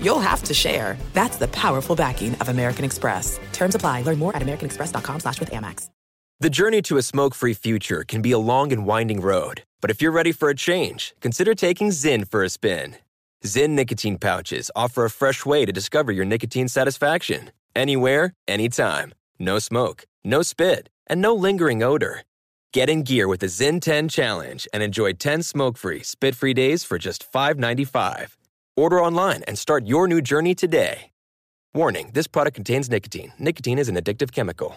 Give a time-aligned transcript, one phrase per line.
[0.00, 0.96] you'll have to share.
[1.12, 3.38] That's the powerful backing of American Express.
[3.52, 4.02] Terms apply.
[4.02, 5.90] Learn more at americanexpress.com slash with Amex.
[6.38, 9.62] The journey to a smoke-free future can be a long and winding road.
[9.80, 12.96] But if you're ready for a change, consider taking Zyn for a spin.
[13.42, 17.52] Zyn nicotine pouches offer a fresh way to discover your nicotine satisfaction.
[17.74, 19.14] Anywhere, anytime.
[19.38, 22.22] No smoke, no spit, and no lingering odor.
[22.74, 26.98] Get in gear with the Zyn 10 Challenge and enjoy 10 smoke-free, spit-free days for
[26.98, 28.35] just $5.95.
[28.78, 31.10] Order online and start your new journey today.
[31.74, 33.32] Warning, this product contains nicotine.
[33.38, 34.76] Nicotine is an addictive chemical.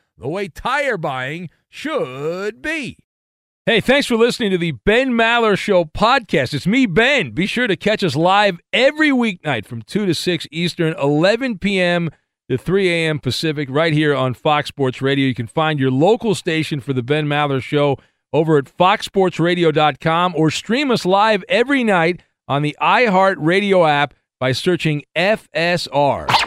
[0.17, 2.97] the way tire buying should be.
[3.65, 6.53] Hey, thanks for listening to the Ben Maller Show podcast.
[6.55, 7.29] It's me, Ben.
[7.29, 12.09] Be sure to catch us live every weeknight from 2 to 6 Eastern, 11 p.m.
[12.49, 13.19] to 3 a.m.
[13.19, 15.27] Pacific, right here on Fox Sports Radio.
[15.27, 17.97] You can find your local station for the Ben Maller Show
[18.33, 25.03] over at foxsportsradio.com or stream us live every night on the iHeartRadio app by searching
[25.15, 26.40] FSR.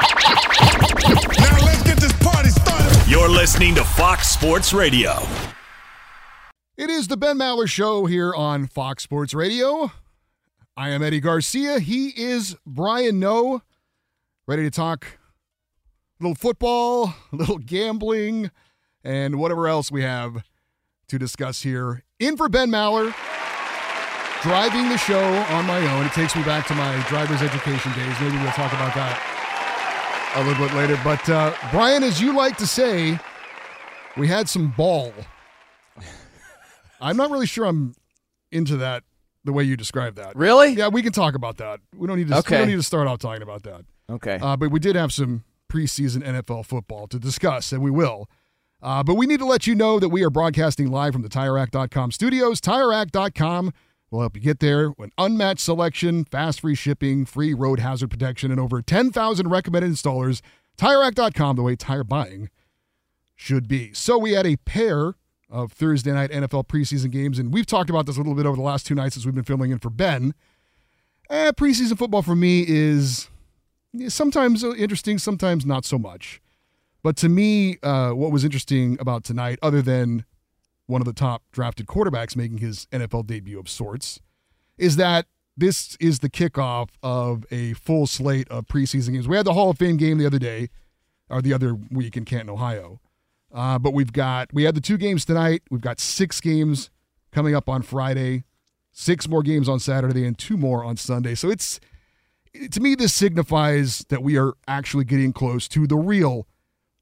[3.15, 5.13] You're listening to Fox Sports Radio.
[6.77, 9.93] It is the Ben Maller Show here on Fox Sports Radio.
[10.77, 11.79] I am Eddie Garcia.
[11.79, 13.63] He is Brian Noe.
[14.49, 15.07] Ready to talk
[16.19, 18.51] a little football, a little gambling,
[19.05, 20.43] and whatever else we have
[21.07, 22.03] to discuss here.
[22.19, 23.15] In for Ben Maller,
[24.43, 26.05] driving the show on my own.
[26.05, 28.21] It takes me back to my driver's education days.
[28.21, 29.34] Maybe we'll talk about that
[30.35, 30.99] a little bit later.
[31.05, 33.19] But uh, Brian, as you like to say,
[34.17, 35.13] we had some ball.
[37.01, 37.95] I'm not really sure I'm
[38.51, 39.05] into that
[39.45, 40.35] the way you described that.
[40.37, 40.73] Really?
[40.73, 41.81] Yeah, we can talk about that.
[41.95, 42.39] We don't need to.
[42.39, 42.57] Okay.
[42.57, 43.85] We don't need to start out talking about that.
[44.11, 44.39] Okay.
[44.41, 48.29] Uh, but we did have some preseason NFL football to discuss, and we will.
[48.83, 51.29] Uh, but we need to let you know that we are broadcasting live from the
[51.29, 52.61] TireRack.com studios.
[52.61, 53.73] TireRack.com
[54.15, 58.51] will help you get there with unmatched selection, fast free shipping, free road hazard protection,
[58.51, 60.41] and over 10,000 recommended installers.
[60.79, 62.49] TireRack.com, the way tire buying
[63.37, 63.93] should be.
[63.93, 65.15] So we had a pair
[65.51, 68.57] of Thursday night NFL preseason games, and we've talked about this a little bit over
[68.57, 70.35] the last two nights as we've been filming in for Ben.
[71.31, 73.29] Eh, preseason football for me is
[74.09, 76.41] sometimes interesting, sometimes not so much.
[77.03, 80.25] But to me, uh, what was interesting about tonight, other than
[80.87, 84.21] one of the top drafted quarterbacks making his NFL debut of sorts,
[84.77, 89.29] is that this is the kickoff of a full slate of preseason games.
[89.29, 90.69] We had the Hall of Fame game the other day,
[91.31, 93.01] or the other week in Canton, Ohio.
[93.53, 95.63] Uh, but we've got we had the two games tonight.
[95.71, 96.91] We've got six games
[97.31, 98.45] coming up on Friday,
[98.91, 101.35] six more games on Saturday, and two more on Sunday.
[101.37, 101.79] So it's
[102.71, 106.49] to me this signifies that we are actually getting close to the real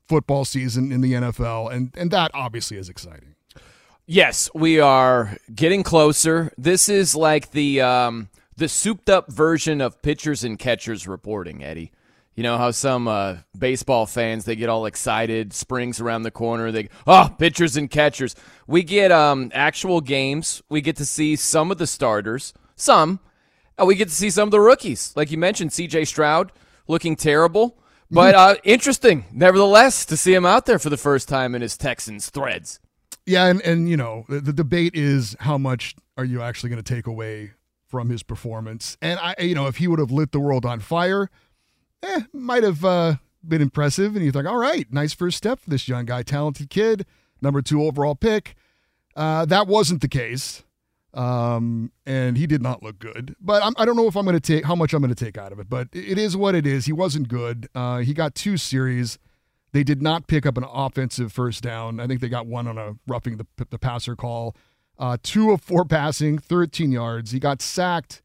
[0.06, 3.34] football season in the NFL, and and that obviously is exciting.
[4.12, 6.52] Yes, we are getting closer.
[6.58, 11.92] This is like the um, the souped up version of pitchers and catchers reporting, Eddie.
[12.34, 16.70] You know how some uh, baseball fans they get all excited, springs around the corner.
[16.70, 18.36] They oh pitchers and catchers.
[18.66, 20.62] We get um, actual games.
[20.68, 23.18] We get to see some of the starters, some.
[23.80, 26.04] Uh, we get to see some of the rookies, like you mentioned, C.J.
[26.04, 26.52] Stroud
[26.86, 27.78] looking terrible,
[28.10, 31.78] but uh, interesting nevertheless to see him out there for the first time in his
[31.78, 32.78] Texans threads.
[33.26, 36.82] Yeah, and and you know the, the debate is how much are you actually going
[36.82, 37.52] to take away
[37.86, 38.96] from his performance?
[39.00, 41.28] And I, you know, if he would have lit the world on fire,
[42.02, 43.16] eh, might have uh,
[43.46, 44.16] been impressive.
[44.16, 47.06] And you think, all right, nice first step for this young guy, talented kid.
[47.40, 48.54] number two overall pick.
[49.14, 50.64] Uh, that wasn't the case.
[51.14, 53.36] Um, and he did not look good.
[53.40, 55.14] But I'm, I do not know if I'm going to take how much I'm going
[55.14, 55.68] to take out of it.
[55.68, 56.86] But it is what it is.
[56.86, 57.68] He wasn't good.
[57.74, 59.18] Uh, he got two series.
[59.72, 61.98] They did not pick up an offensive first down.
[61.98, 64.54] I think they got one on a roughing the, the passer call.
[64.98, 67.30] Uh, two of four passing, 13 yards.
[67.30, 68.22] He got sacked,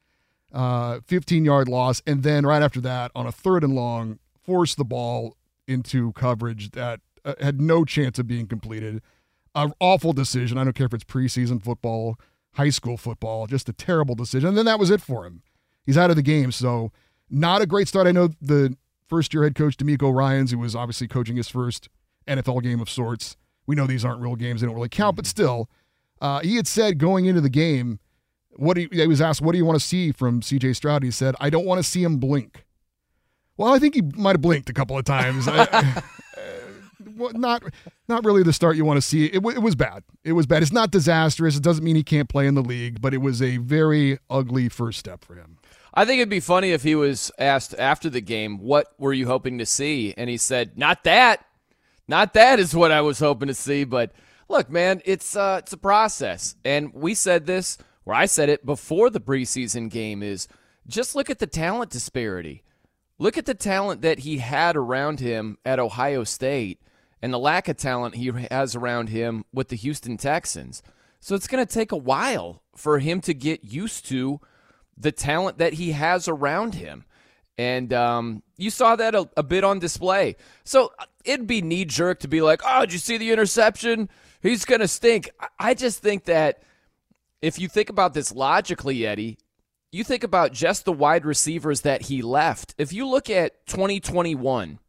[0.54, 2.02] uh, 15 yard loss.
[2.06, 6.72] And then right after that, on a third and long, forced the ball into coverage
[6.72, 9.02] that uh, had no chance of being completed.
[9.56, 10.58] An awful decision.
[10.58, 12.18] I don't care if it's preseason football
[12.58, 13.48] high school football.
[13.48, 14.50] Just a terrible decision.
[14.50, 15.44] And then that was it for him.
[15.86, 16.52] He's out of the game.
[16.52, 16.92] So,
[17.30, 18.08] not a great start.
[18.08, 18.76] I know the
[19.08, 21.90] first year head coach DeMeco Ryans, who was obviously coaching his first
[22.28, 23.38] NFL game of sorts.
[23.66, 25.30] We know these aren't real games, they don't really count, but mm-hmm.
[25.30, 25.70] still,
[26.22, 28.00] uh, he had said going into the game,
[28.56, 31.04] what he, he was asked, What do you want to see from CJ Stroud?
[31.04, 32.66] He said, I don't want to see him blink.
[33.56, 35.48] Well, I think he might have blinked a couple of times.
[35.48, 36.04] I,
[37.34, 37.64] not
[38.08, 39.26] not really the start you want to see.
[39.26, 40.04] It, it was bad.
[40.24, 40.62] It was bad.
[40.62, 41.58] It's not disastrous.
[41.58, 44.70] It doesn't mean he can't play in the league, but it was a very ugly
[44.70, 45.57] first step for him.
[45.98, 49.26] I think it'd be funny if he was asked after the game, "What were you
[49.26, 51.44] hoping to see?" and he said, "Not that.
[52.08, 54.12] Not that is what I was hoping to see." But
[54.48, 58.64] look, man, it's uh, it's a process, and we said this, or I said it
[58.64, 60.22] before the preseason game.
[60.22, 60.48] Is
[60.88, 62.64] just look at the talent disparity.
[63.18, 66.80] Look at the talent that he had around him at Ohio State
[67.24, 70.84] and the lack of talent he has around him with the Houston Texans.
[71.20, 74.40] So it's going to take a while for him to get used to
[74.98, 77.06] the talent that he has around him.
[77.58, 80.36] And um, you saw that a, a, bit on display.
[80.64, 84.10] So uh, it'd be knee jerk to be like, oh, did you see the interception?
[84.42, 85.30] He's going to stink.
[85.58, 86.62] I just think that
[87.42, 89.40] if you think about this logically, Eddie,
[89.92, 92.76] you think about just the wide receivers that he left.
[92.78, 94.80] If you look at 2021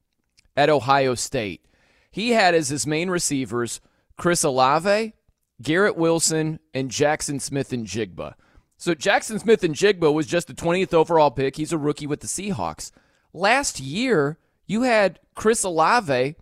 [0.57, 1.65] at Ohio State,
[2.11, 3.81] he had as his main receivers
[4.17, 5.15] Chris Olave,
[5.63, 8.35] Garrett Wilson, and Jackson Smith-Njigba.
[8.79, 11.57] So Jackson Smith-Njigba was just the 20th overall pick.
[11.57, 12.93] He's a rookie with the Seahawks.
[13.33, 16.37] Last year, you had Chris Olave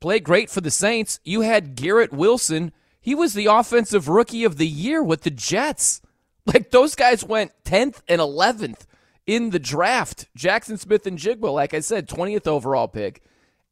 [0.00, 1.20] play great for the Saints.
[1.22, 2.72] You had Garrett Wilson.
[2.98, 6.00] He was the offensive rookie of the year with the Jets.
[6.44, 8.80] Like those guys went 10th and 11th
[9.28, 10.26] in the draft.
[10.34, 13.22] Jackson Smith-Njigba, like I said, 20th overall pick.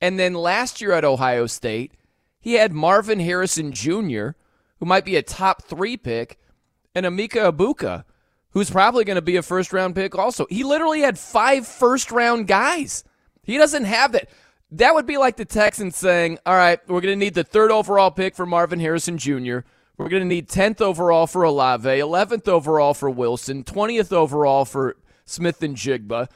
[0.00, 1.94] And then last year at Ohio State,
[2.38, 4.30] he had Marvin Harrison Jr.,
[4.78, 6.38] who might be a top three pick,
[6.94, 8.04] and Emeka Egbuka,
[8.52, 10.46] who's probably going to be a first round pick also.
[10.50, 13.04] He literally had five first round guys.
[13.42, 14.28] He doesn't have that.
[14.72, 17.72] That would be like the Texans saying, all right, we're going to need the third
[17.72, 19.60] overall pick for Marvin Harrison Jr.
[19.96, 24.96] We're going to need 10th overall for Olave, 11th overall for Wilson, 20th overall for
[25.26, 26.28] Smith-Njigba,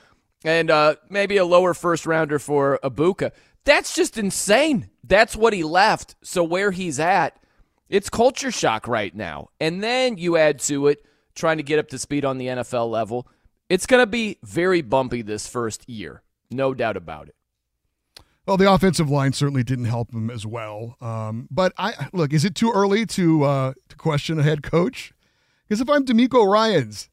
[0.44, 3.30] and uh, maybe a lower first rounder for Egbuka.
[3.64, 4.90] That's just insane.
[5.02, 6.16] That's what he left.
[6.22, 7.38] So where he's at,
[7.88, 9.48] it's culture shock right now.
[9.60, 12.90] And then you add to it trying to get up to speed on the NFL
[12.90, 13.26] level.
[13.68, 16.22] It's going to be very bumpy this first year.
[16.50, 17.34] No doubt about it.
[18.46, 20.96] Well, the offensive line certainly didn't help him as well.
[21.00, 25.14] Um, but I look, is it too early to uh, to question a head coach?
[25.66, 27.08] Because if I'm DeMeco Ryans,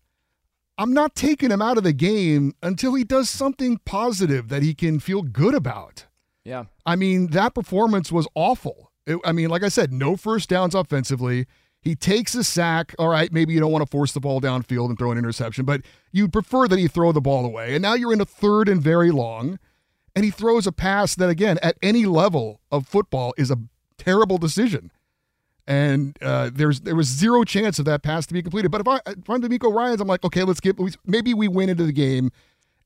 [0.77, 4.73] I'm not taking him out of the game until he does something positive that he
[4.73, 6.07] can feel good about.
[6.43, 6.65] Yeah.
[6.85, 8.91] I mean, that performance was awful.
[9.05, 11.45] It, I mean, like I said, no first downs offensively.
[11.81, 12.93] He takes a sack.
[12.99, 15.65] All right, maybe you don't want to force the ball downfield and throw an interception,
[15.65, 17.73] but you'd prefer that he throw the ball away.
[17.73, 19.57] And now you're in a third and very long,
[20.15, 23.57] and he throws a pass that, again, at any level of football is a
[23.97, 24.91] terrible decision.
[25.67, 28.71] And uh, there's there was zero chance of that pass to be completed.
[28.71, 31.71] But if, I, if I'm DeMeco Ryans, I'm like, okay, let's get maybe we went
[31.71, 32.31] into the game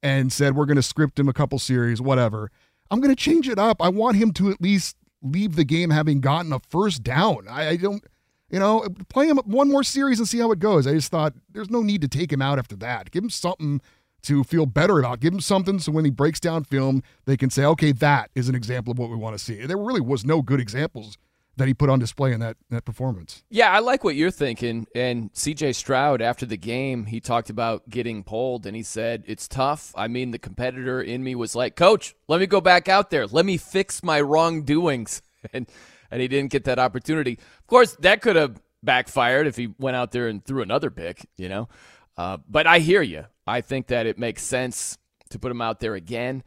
[0.03, 2.51] and said we're going to script him a couple series, whatever.
[2.91, 3.81] I'm going to change it up.
[3.81, 7.47] I want him to at least leave the game having gotten a first down.
[7.49, 8.03] I, I, don't,
[8.49, 10.85] you know, play him one more series and see how it goes.
[10.87, 13.11] I just thought there's no need to take him out after that.
[13.11, 13.81] Give him something
[14.23, 15.19] to feel better about.
[15.19, 18.49] Give him something so when he breaks down film, they can say, okay, that is
[18.49, 19.65] an example of what we want to see.
[19.65, 21.17] There really was no good examples
[21.57, 23.43] that he put on display in that that performance.
[23.49, 24.87] Yeah, I like what you're thinking.
[24.93, 29.47] And CJ Stroud after the game, he talked about getting pulled and he said, "It's
[29.47, 29.93] tough.
[29.95, 33.25] I mean, the competitor in me was like, "Coach, let me go back out there.
[33.25, 35.21] Let me fix my wrongdoings."
[35.53, 35.67] And
[36.15, 37.34] and he didn't get that opportunity.
[37.34, 41.27] Of course, that could have backfired if he went out there and threw another pick,
[41.36, 41.67] you know.
[42.15, 43.25] Uh, but I hear you.
[43.45, 44.98] I think that it makes sense
[45.31, 46.41] to put him out there again.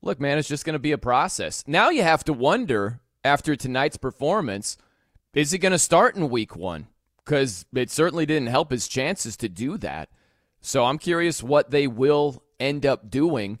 [0.00, 1.64] Look, man, it's just going to be a process.
[1.66, 4.78] Now you have to wonder after tonight's performance,
[5.34, 6.86] is he going to start in week one?
[7.22, 10.08] Because it certainly didn't help his chances to do that.
[10.62, 13.58] So I'm curious what they will end up doing.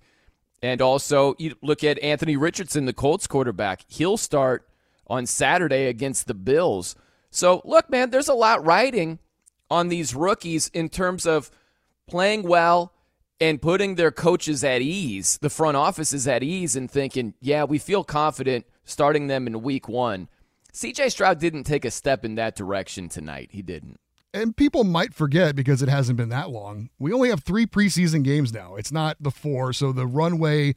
[0.62, 3.84] And also, you look at Anthony Richardson, the Colts quarterback.
[3.88, 4.66] He'll start
[5.10, 6.94] on Saturday against the Bills.
[7.30, 9.18] So, look, man, there's a lot riding
[9.68, 11.50] on these rookies in terms of
[12.06, 12.92] playing well
[13.40, 17.78] and putting their coaches at ease, the front offices at ease, and thinking, yeah, we
[17.78, 20.28] feel confident starting them in week one.
[20.72, 23.50] CJ Stroud didn't take a step in that direction tonight.
[23.52, 23.98] He didn't.
[24.32, 26.90] And people might forget because it hasn't been that long.
[27.00, 28.76] We only have three preseason games now.
[28.76, 30.76] It's not the four, so the runway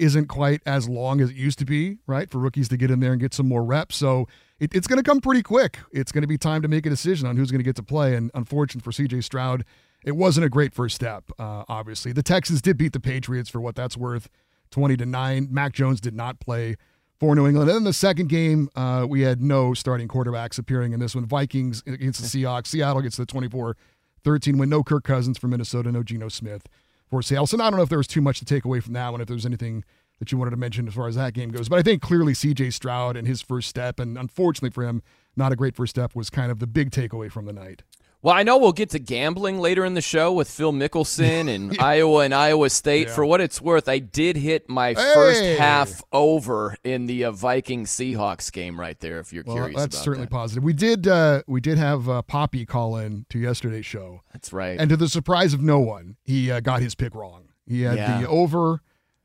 [0.00, 2.30] isn't quite as long as it used to be, right?
[2.30, 3.96] For rookies to get in there and get some more reps.
[3.96, 4.26] So
[4.58, 5.78] it, it's going to come pretty quick.
[5.92, 7.82] It's going to be time to make a decision on who's going to get to
[7.82, 8.14] play.
[8.14, 9.64] And unfortunate for CJ Stroud,
[10.02, 12.12] it wasn't a great first step, uh, obviously.
[12.12, 14.30] The Texans did beat the Patriots for what that's worth
[14.70, 15.48] 20 to 9.
[15.50, 16.76] Mac Jones did not play
[17.18, 17.68] for New England.
[17.68, 21.26] And then the second game, uh, we had no starting quarterbacks appearing in this one.
[21.26, 22.68] Vikings against the Seahawks.
[22.68, 23.76] Seattle gets the 24
[24.24, 24.68] 13 win.
[24.70, 26.66] No Kirk Cousins for Minnesota, no Geno Smith
[27.10, 27.46] for Seattle.
[27.46, 29.20] So I don't know if there was too much to take away from that one,
[29.20, 29.84] if there's anything
[30.20, 31.68] that you wanted to mention as far as that game goes.
[31.68, 35.02] But I think clearly CJ Stroud and his first step, and unfortunately for him,
[35.36, 37.82] not a great first step, was kind of the big takeaway from the night.
[38.22, 41.74] Well, I know we'll get to gambling later in the show with Phil Mickelson and
[41.76, 41.84] yeah.
[41.84, 43.08] Iowa and Iowa State.
[43.08, 43.14] Yeah.
[43.14, 45.14] For what it's worth, I did hit my hey.
[45.14, 49.20] first half over in the uh, Viking Seahawks game right there.
[49.20, 50.32] If you're well, curious, that's certainly that.
[50.32, 50.62] positive.
[50.62, 54.20] We did uh, we did have uh, Poppy call in to yesterday's show.
[54.32, 54.78] That's right.
[54.78, 57.48] And to the surprise of no one, he uh, got his pick wrong.
[57.66, 58.20] He had yeah.
[58.20, 58.82] the over,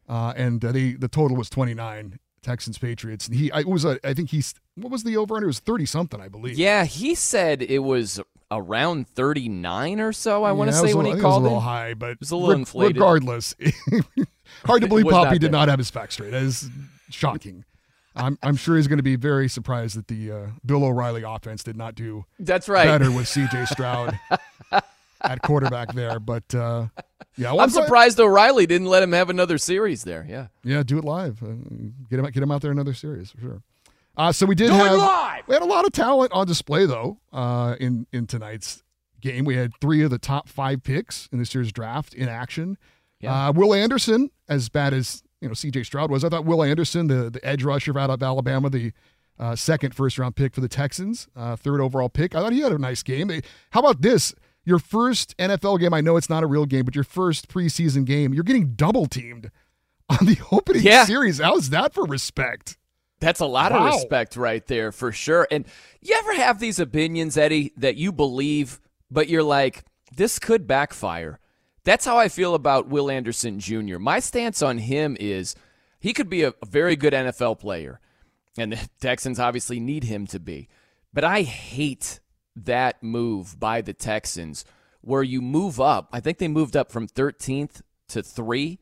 [0.08, 2.20] uh, and the the total was 29.
[2.42, 3.28] Texans Patriots.
[3.28, 5.46] He I, it was a I think he's what was the over under?
[5.46, 6.60] It was 30 something, I believe.
[6.60, 8.22] Yeah, he said it was
[8.52, 10.44] around 39 or so.
[10.44, 11.46] I yeah, want to say when little, he called it.
[11.46, 12.98] Was a little high, but it was a little re- inflated.
[12.98, 13.56] Regardless,
[14.66, 16.32] hard to believe Poppy did not have his facts straight.
[16.32, 16.70] That is
[17.10, 17.66] shocking.
[18.16, 21.64] I'm I'm sure he's going to be very surprised that the uh, Bill O'Reilly offense
[21.64, 23.66] did not do that's right better with C.J.
[23.66, 24.18] Stroud
[25.22, 26.20] at quarterback there.
[26.20, 26.88] But uh,
[27.36, 30.26] yeah, I'm surprised O'Reilly didn't let him have another series there.
[30.30, 31.44] Yeah, yeah, do it live.
[31.44, 31.56] Uh,
[32.10, 33.62] get him get him out there another series for sure.
[34.18, 37.20] Uh, so we did Do have we had a lot of talent on display though
[37.34, 38.84] uh, in in tonight's
[39.22, 39.46] game.
[39.46, 42.78] We had three of the top five picks in this year's draft in action.
[43.20, 43.48] Yeah.
[43.48, 45.84] Uh, Will Anderson, as bad as you know C.J.
[45.84, 48.94] Stroud was, I thought Will Anderson, the the edge rusher out of Alabama, the
[49.38, 52.36] uh, second first round pick for the Texans, uh, third overall pick.
[52.36, 53.30] I thought he had a nice game.
[53.72, 54.34] How about this?
[54.64, 55.94] Your first NFL game.
[55.94, 58.34] I know it's not a real game, but your first preseason game.
[58.34, 59.52] You're getting double teamed
[60.10, 61.06] on the opening yeah.
[61.06, 61.40] series.
[61.40, 62.78] How's that for respect?
[63.26, 63.88] That's a lot wow.
[63.88, 65.48] of respect right there for sure.
[65.50, 65.66] And
[66.00, 68.80] you ever have these opinions, Eddie, that you believe,
[69.10, 69.84] but you're like,
[70.16, 71.40] this could backfire?
[71.84, 73.98] That's how I feel about Will Anderson Jr.
[73.98, 75.56] My stance on him is
[76.00, 78.00] he could be a, very good NFL player,
[78.60, 80.70] and the Texans obviously need him to be.
[81.12, 82.20] But I hate
[82.56, 84.66] that move by the Texans
[85.02, 86.10] where you move up.
[86.14, 88.78] I think they moved up from 13th to 3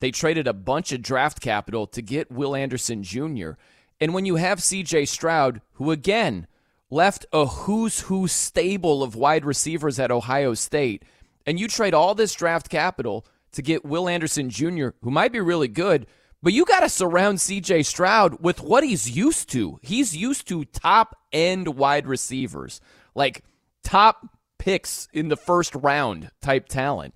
[0.00, 3.52] they traded a bunch of draft capital to get Will Anderson Jr.
[4.00, 6.46] And when you have CJ Stroud, who again
[6.90, 11.02] left a who's who stable of wide receivers at Ohio State,
[11.46, 15.40] and you trade all this draft capital to get Will Anderson Jr., who might be
[15.40, 16.06] really good,
[16.42, 19.78] but you got to surround CJ Stroud with what he's used to.
[19.82, 22.80] He's used to top end wide receivers,
[23.14, 23.42] like
[23.82, 24.28] top
[24.58, 27.14] picks in the first round type talent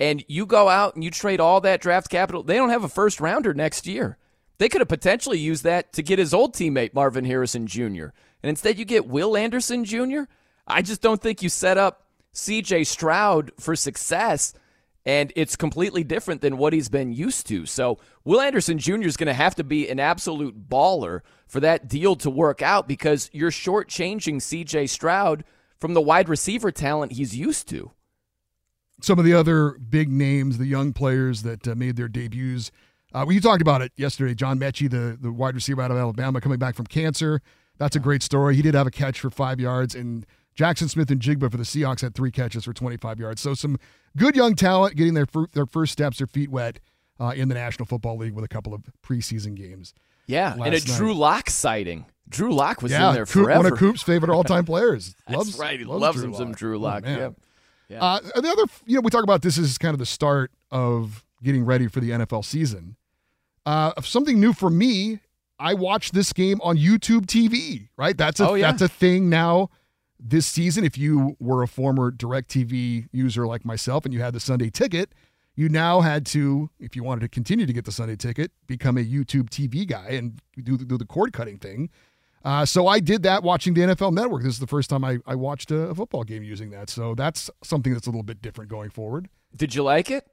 [0.00, 2.88] and you go out and you trade all that draft capital, they don't have a
[2.88, 4.16] first rounder next year.
[4.58, 8.08] They could have potentially used that to get his old teammate Marvin Harrison Jr.
[8.42, 10.22] And instead you get Will Anderson Jr.
[10.66, 14.52] I just don't think you set up CJ Stroud for success
[15.06, 17.64] and it's completely different than what he's been used to.
[17.64, 19.06] So, Will Anderson Jr.
[19.06, 22.86] is going to have to be an absolute baller for that deal to work out
[22.86, 25.44] because you're shortchanging CJ Stroud
[25.78, 27.92] from the wide receiver talent he's used to
[29.00, 32.70] some of the other big names, the young players that uh, made their debuts.
[33.12, 34.34] Uh, we talked about it yesterday.
[34.34, 37.40] John Metchie, the, the wide receiver out of Alabama, coming back from cancer.
[37.78, 38.56] That's a great story.
[38.56, 42.14] He did have a catch for five yards, and Jackson Smith-Njigba for the Seahawks had
[42.14, 43.40] three catches for 25 yards.
[43.40, 43.78] So some
[44.16, 46.80] good young talent getting their their first steps, their feet wet
[47.20, 49.94] uh, in the National Football League with a couple of preseason games.
[50.26, 50.84] Yeah, and a night.
[50.84, 52.06] Drew Lock sighting.
[52.28, 53.62] Drew Lock was yeah, in there forever.
[53.62, 55.14] One of Coop's favorite all-time players.
[55.26, 55.78] That's loves, right.
[55.78, 57.04] He loves, loves Drew him some Drew Lock.
[57.06, 57.30] Oh, yeah.
[57.88, 58.04] Yeah.
[58.04, 61.24] Uh, the other, you know, we talk about this is kind of the start of
[61.42, 62.96] getting ready for the NFL season.
[63.66, 65.20] Uh, something new for me,
[65.58, 67.88] I watched this game on YouTube TV.
[67.96, 68.70] Right, that's a oh, yeah.
[68.70, 69.70] that's a thing now.
[70.20, 74.40] This season, if you were a former DirecTV user like myself and you had the
[74.40, 75.12] Sunday ticket,
[75.54, 78.96] you now had to, if you wanted to continue to get the Sunday ticket, become
[78.96, 81.88] a YouTube TV guy and do, do the cord cutting thing.
[82.44, 84.42] Uh, so I did that watching the NFL Network.
[84.42, 86.88] This is the first time I, I watched a, a, football game using that.
[86.88, 89.28] So that's something that's a little bit different going forward.
[89.54, 90.26] Did you like it?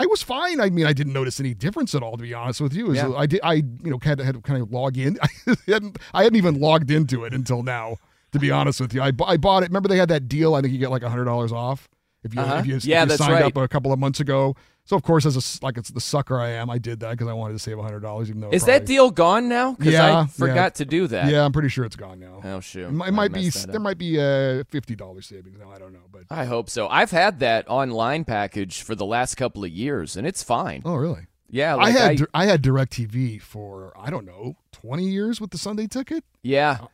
[0.00, 0.60] I was fine.
[0.60, 2.92] I mean, I didn't notice any difference at all, to be honest with you.
[2.92, 3.12] Yeah.
[3.12, 3.40] I did.
[3.44, 5.18] I you know had to, had to kind of log in.
[5.22, 5.28] I
[5.66, 5.98] hadn't.
[6.12, 7.96] I hadn't even logged into it until now.
[8.32, 9.68] To be honest with you, I, I bought it.
[9.68, 10.56] Remember they had that deal.
[10.56, 11.88] I think you get like hundred dollars off
[12.24, 12.56] if you Uh-huh.
[12.56, 13.44] if you, if you signed right.
[13.44, 14.56] up a couple of months ago.
[14.86, 17.26] So of course, as a like it's the sucker I am, I did that because
[17.26, 18.28] I wanted to save hundred dollars.
[18.28, 19.72] Even though Is that deal gone now?
[19.72, 20.68] Because Yeah, I forgot yeah.
[20.70, 21.30] to do that.
[21.30, 22.40] Yeah, I'm pretty sure it's gone now.
[22.44, 22.88] Oh shoot.
[22.88, 23.82] It might, might be there up.
[23.82, 25.70] might be a fifty dollars savings now.
[25.70, 26.86] I don't know, but I hope so.
[26.88, 30.82] I've had that online package for the last couple of years, and it's fine.
[30.84, 31.26] oh really?
[31.48, 35.58] Yeah, I had I, I had Directv for I don't know twenty years with the
[35.58, 36.24] Sunday ticket.
[36.42, 36.78] yeah.
[36.82, 36.86] Uh,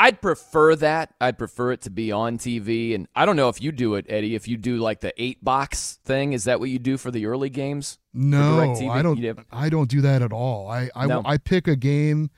[0.00, 1.12] I'd prefer that.
[1.20, 4.06] I'd prefer it to be on TV, and I don't know if you do it,
[4.08, 4.34] Eddie.
[4.34, 7.26] If you do like the eight box thing, is that what you do for the
[7.26, 7.98] early games?
[8.14, 9.22] No, I don't.
[9.22, 10.68] Have- I don't do that at all.
[10.70, 11.20] I I, No.
[11.26, 12.30] I pick a game.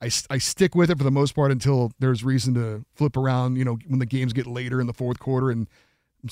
[0.00, 3.56] I, I stick with it for the most part until there's reason to flip around.
[3.56, 5.68] You know, when the games get later in the fourth quarter and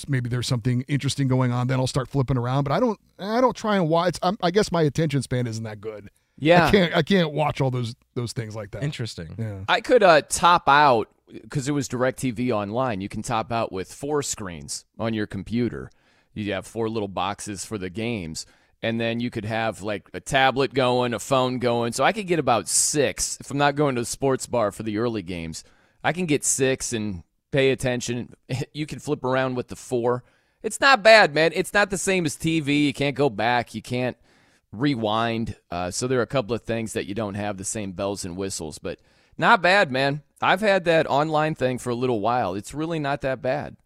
[0.07, 2.63] maybe there's something interesting going on, then I'll start flipping around.
[2.65, 3.01] But I don't.
[3.19, 4.17] I don't try and watch.
[4.23, 6.09] I'm, I guess my attention span isn't that good.
[6.39, 6.97] Yeah, I can't.
[6.97, 8.83] I can't watch all those those things like that.
[8.83, 9.35] Interesting.
[9.39, 9.65] Yeah.
[9.69, 13.01] I could uh, top out because it was DirecTV online.
[13.01, 15.91] You can top out with four screens on your computer.
[16.35, 18.47] You have four little boxes for the games,
[18.83, 21.93] and then you could have like a tablet going, a phone going.
[21.93, 24.85] So I could get about six if I'm not going to the sports bar for
[24.85, 25.65] the early games.
[26.05, 28.35] I can get six and pay attention.
[28.73, 30.23] You can flip around with the four.
[30.63, 31.53] It's not bad, man.
[31.55, 32.85] It's not the same as TV.
[32.85, 33.75] You can't go back.
[33.75, 34.17] You can't
[34.73, 35.57] rewind.
[35.71, 38.25] Uh, so there are a couple of things that you don't have the same bells
[38.25, 38.99] and whistles, but
[39.37, 40.23] not bad, man.
[40.41, 42.55] I've had that online thing for a little while.
[42.55, 43.77] It's really not that bad.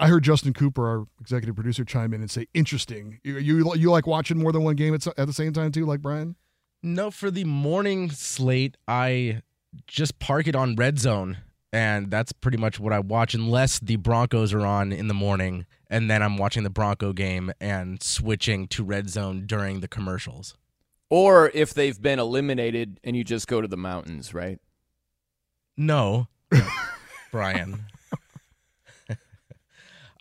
[0.00, 3.20] I heard Justin Cooper, our executive producer, chime in and say, "Interesting.
[3.22, 5.86] You you, you like watching more than one game at, at the same time too,
[5.86, 6.34] like Brian."
[6.82, 9.42] No, for the morning slate, I
[9.86, 11.38] just park it on red zone,
[11.72, 15.64] and that's pretty much what I watch, unless the Broncos are on in the morning,
[15.94, 20.56] and then I'm watching the Bronco game and switching to red zone during the commercials.
[21.08, 24.58] Or if they've been eliminated and you just go to the mountains, right?
[25.76, 26.26] No,
[27.30, 27.84] Brian.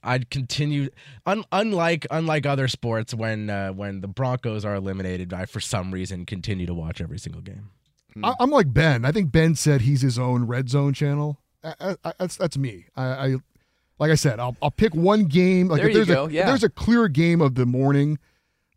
[0.04, 0.90] I'd continue.
[1.26, 5.92] Un, unlike unlike other sports, when uh, when the Broncos are eliminated, I for some
[5.92, 7.72] reason continue to watch every single game.
[8.24, 9.06] I, I'm like Ben.
[9.06, 11.40] I think Ben said he's his own red zone channel.
[11.64, 12.86] I, I, that's that's me.
[12.96, 13.36] I, I
[14.00, 15.68] like I said, I'll I'll pick one game.
[15.68, 16.46] Like There if you there's go, a if yeah.
[16.46, 18.18] there's a clear game of the morning,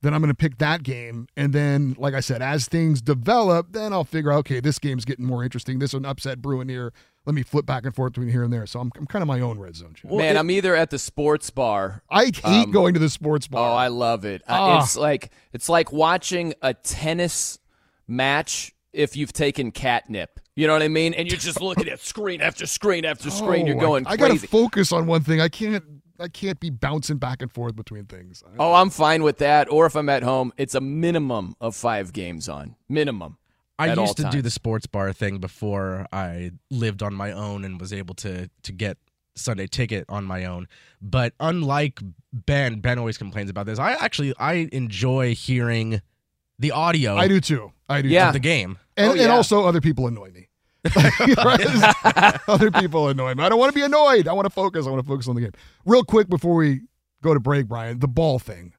[0.02, 1.26] then I'm going to pick that game.
[1.36, 5.04] And then, like I said, as things develop, then I'll figure out okay, this game's
[5.04, 5.78] getting more interesting.
[5.78, 6.92] This one upset brewing here.
[7.24, 8.66] Let me flip back and forth between here and there.
[8.66, 10.16] So I'm I'm kind of my own red zone channel.
[10.18, 12.02] Man, I'm either at the sports bar.
[12.08, 13.72] I hate Um, going to the sports bar.
[13.72, 13.74] Oh.
[13.74, 14.42] I love it.
[14.42, 14.82] Uh, Ah.
[14.82, 17.58] It's like it's like watching a tennis
[18.06, 20.38] match if you've taken catnip.
[20.56, 21.14] You know what I mean?
[21.14, 23.66] And you're just looking at screen after screen after screen.
[23.66, 25.40] You're Oh, going I, I gotta focus on one thing.
[25.40, 25.84] I can't.
[26.18, 28.42] I can't be bouncing back and forth between things.
[28.58, 29.70] Oh, I'm fine with that.
[29.70, 32.74] Or if I'm at home, it's a minimum of five games on.
[32.88, 33.36] Minimum.
[33.78, 37.78] I used to do the sports bar thing before I lived on my own and
[37.78, 38.96] was able to to get
[39.34, 40.68] Sunday ticket on my own.
[41.02, 42.00] But unlike
[42.32, 43.78] Ben, Ben always complains about this.
[43.78, 46.00] I actually I enjoy hearing
[46.58, 47.72] the audio I do too.
[47.90, 48.08] I do.
[48.08, 48.28] Yeah.
[48.28, 48.78] of the game.
[48.96, 50.45] and, Oh, and also other people annoy me.
[52.48, 53.42] other people annoy me.
[53.44, 54.28] I don't want to be annoyed.
[54.28, 54.86] I want to focus.
[54.86, 55.52] I want to focus on the game.
[55.84, 56.82] Real quick before we
[57.22, 58.72] go to break, Brian, the ball thing.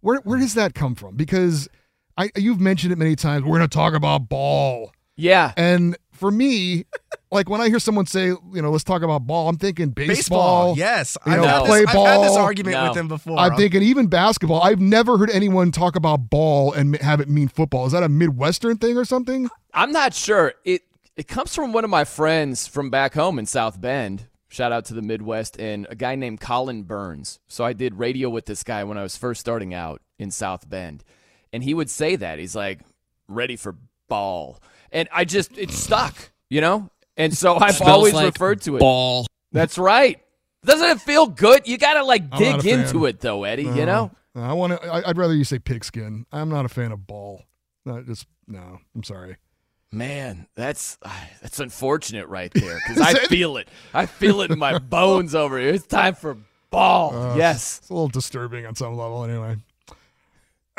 [0.00, 1.16] Where where does that come from?
[1.16, 1.68] Because
[2.16, 3.44] I you've mentioned it many times.
[3.44, 4.92] We're going to talk about ball.
[5.16, 5.52] Yeah.
[5.56, 6.84] And for me,
[7.30, 10.76] like when I hear someone say, you know, let's talk about ball, I'm thinking baseball.
[10.76, 11.16] Yes.
[11.26, 12.38] you I've, had play this, I've had this ball.
[12.38, 12.88] argument No.
[12.88, 13.38] with him before.
[13.38, 14.62] I'm thinking even basketball.
[14.62, 17.86] I've never heard anyone talk about ball and have it mean football.
[17.86, 19.48] Is that a Midwestern thing or something?
[19.74, 20.54] I'm not sure.
[20.64, 20.82] It
[21.16, 24.28] it comes from one of my friends from back home in South Bend.
[24.48, 27.40] Shout out to the Midwest and a guy named Colin Burns.
[27.48, 30.68] So I did radio with this guy when I was first starting out in South
[30.68, 31.04] Bend.
[31.52, 32.38] And he would say that.
[32.38, 32.80] He's like,
[33.28, 33.76] ready for
[34.08, 34.62] ball.
[34.90, 36.90] And I just it stuck, you know?
[37.16, 38.80] And so I've Smells always like referred to it.
[38.80, 39.26] Ball.
[39.52, 40.20] That's right.
[40.64, 41.66] Doesn't it feel good?
[41.66, 42.80] You gotta like I'm dig not a fan.
[42.80, 44.10] into it though, Eddie, you know?
[44.34, 44.92] I want to.
[45.06, 46.24] I'd rather you say pigskin.
[46.32, 47.42] I'm not a fan of ball.
[47.84, 48.78] Not just no.
[48.94, 49.36] I'm sorry.
[49.94, 53.68] Man, that's ah, that's unfortunate right there because I feel it.
[53.92, 55.68] I feel it in my bones over here.
[55.68, 56.38] It's time for
[56.70, 57.14] ball.
[57.14, 57.78] Uh, yes.
[57.78, 59.24] It's a little disturbing on some level.
[59.24, 59.56] Anyway.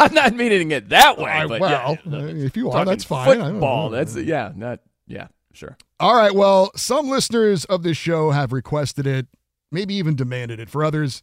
[0.00, 3.40] I'm not meaning it that way, I- but well, yeah, if you are, that's fine.
[3.40, 3.90] Football.
[3.90, 5.76] That's yeah, not yeah, sure.
[5.98, 6.32] All right.
[6.32, 9.26] Well, some listeners of this show have requested it,
[9.72, 10.70] maybe even demanded it.
[10.70, 11.20] For others,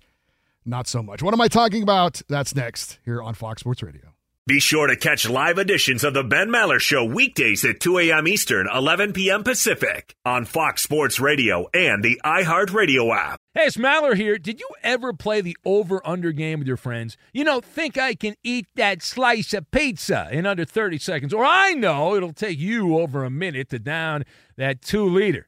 [0.65, 1.23] not so much.
[1.23, 2.21] What am I talking about?
[2.27, 4.14] That's next here on Fox Sports Radio.
[4.47, 8.27] Be sure to catch live editions of the Ben Maller Show weekdays at 2 a.m.
[8.27, 9.43] Eastern, 11 p.m.
[9.43, 13.39] Pacific on Fox Sports Radio and the iHeartRadio app.
[13.55, 14.37] Hey, it's Maller here.
[14.37, 17.17] Did you ever play the over under game with your friends?
[17.33, 21.43] You know, think I can eat that slice of pizza in under 30 seconds, or
[21.43, 24.25] I know it'll take you over a minute to down
[24.57, 25.47] that two liter.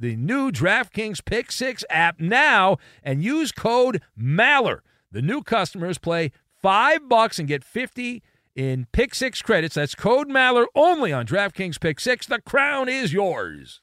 [0.00, 4.82] the new DraftKings Pick Six app now and use code MALLER.
[5.12, 6.32] The new customers play
[6.62, 8.22] five bucks and get 50
[8.56, 9.74] in Pick Six credits.
[9.74, 12.26] That's code MALLER only on DraftKings Pick Six.
[12.26, 13.82] The crown is yours.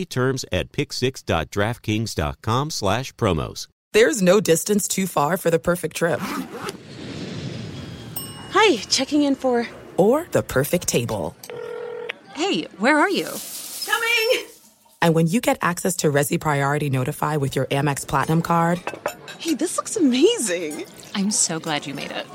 [0.05, 3.67] terms at picksix.draftkings.com slash promos.
[3.93, 6.19] There's no distance too far for the perfect trip.
[8.51, 9.67] Hi, checking in for.
[9.97, 11.35] Or the perfect table.
[12.33, 13.27] Hey, where are you?
[13.85, 14.45] Coming!
[15.01, 18.81] And when you get access to Resy Priority Notify with your Amex Platinum card.
[19.39, 20.85] Hey, this looks amazing!
[21.13, 22.25] I'm so glad you made it.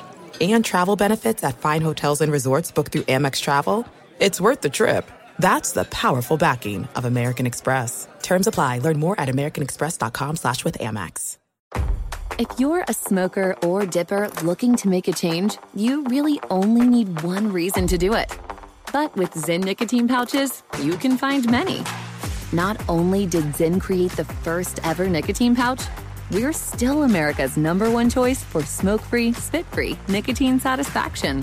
[0.41, 3.87] And travel benefits at fine hotels and resorts booked through Amex Travel.
[4.21, 5.11] It's worth the trip.
[5.39, 8.09] That's the powerful backing of American Express.
[8.23, 8.79] Terms apply.
[8.79, 11.39] Learn more at americanexpress.com slash with Amex.
[12.39, 17.23] If you're a smoker or dipper looking to make a change, you really only need
[17.23, 18.31] one reason to do it.
[18.93, 21.83] But with Zyn nicotine pouches, you can find many.
[22.53, 25.85] Not only did Zyn create the first ever nicotine pouch,
[26.31, 31.43] we're still America's number one choice for smoke-free, spit-free nicotine satisfaction.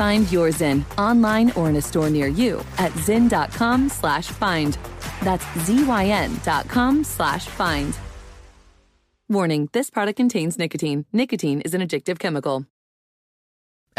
[0.00, 4.78] Find your Zyn online or in a store near you at zyn.com slash find.
[5.22, 7.92] That's Z-Y-N dot com slash find.
[9.28, 11.04] Warning, this product contains nicotine.
[11.12, 12.64] Nicotine is an addictive chemical.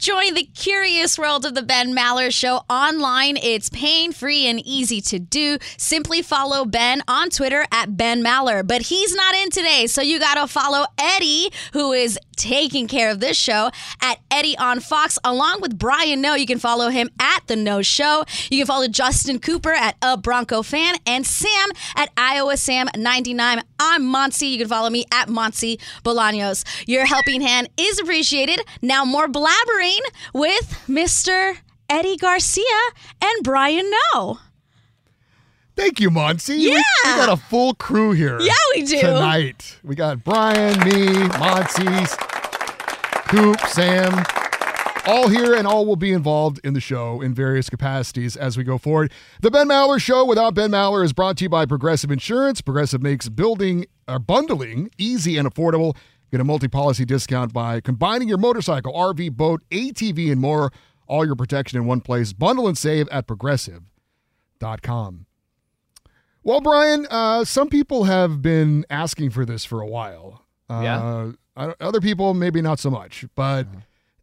[0.00, 3.36] Join the curious world of the Ben Maller Show online.
[3.36, 5.58] It's pain free and easy to do.
[5.76, 8.66] Simply follow Ben on Twitter at Ben Maller.
[8.66, 13.10] But he's not in today, so you got to follow Eddie, who is taking care
[13.10, 16.34] of this show, at Eddie on Fox, along with Brian Noe.
[16.34, 18.24] You can follow him at The No Show.
[18.50, 23.60] You can follow Justin Cooper at A Bronco Fan and Sam at Iowa Sam 99.
[23.78, 24.46] I'm Monty.
[24.46, 26.64] You can follow me at Monty Bolaños.
[26.88, 28.62] Your helping hand is appreciated.
[28.80, 29.89] Now, more blabbering
[30.34, 31.56] with Mr.
[31.88, 32.64] Eddie Garcia
[33.20, 34.38] and Brian Noe.
[35.76, 36.56] Thank you, Monty.
[36.56, 36.74] Yeah.
[37.04, 38.38] We, we got a full crew here.
[38.40, 39.00] Yeah, we do.
[39.00, 39.78] Tonight.
[39.82, 41.06] We got Brian, me,
[41.38, 42.06] Monty,
[43.28, 44.24] Coop, Sam,
[45.06, 48.64] all here and all will be involved in the show in various capacities as we
[48.64, 49.12] go forward.
[49.40, 52.60] The Ben Maller Show without Ben Maller is brought to you by Progressive Insurance.
[52.60, 55.96] Progressive makes building or bundling easy and affordable.
[56.30, 60.70] Get a multi-policy discount by combining your motorcycle, RV, boat, ATV, and more.
[61.08, 62.32] All your protection in one place.
[62.32, 65.26] Bundle and save at progressive.com.
[66.42, 70.44] Well, Brian, uh, some people have been asking for this for a while.
[70.68, 71.32] Uh, Yeah.
[71.80, 73.26] Other people, maybe not so much.
[73.34, 73.66] But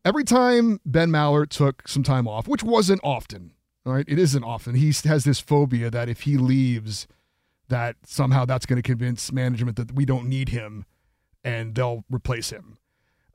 [0.04, 3.52] every time Ben Maller took some time off, which wasn't often,
[3.86, 4.06] right?
[4.08, 4.76] It isn't often.
[4.76, 7.06] He has this phobia that if he leaves,
[7.68, 10.86] that somehow that's going to convince management that we don't need him,
[11.48, 12.78] and they'll replace him.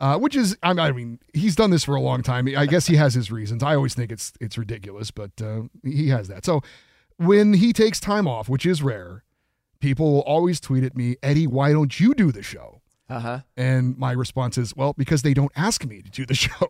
[0.00, 2.48] Uh, which is, I mean, he's done this for a long time.
[2.56, 3.62] I guess he has his reasons.
[3.62, 6.44] I always think it's it's ridiculous, but uh, he has that.
[6.44, 6.60] So
[7.18, 9.22] when he takes time off, which is rare,
[9.78, 12.80] people will always tweet at me, Eddie, why don't you do the show?
[13.08, 13.40] Uh huh.
[13.56, 16.68] And my response is, well, because they don't ask me to do the show.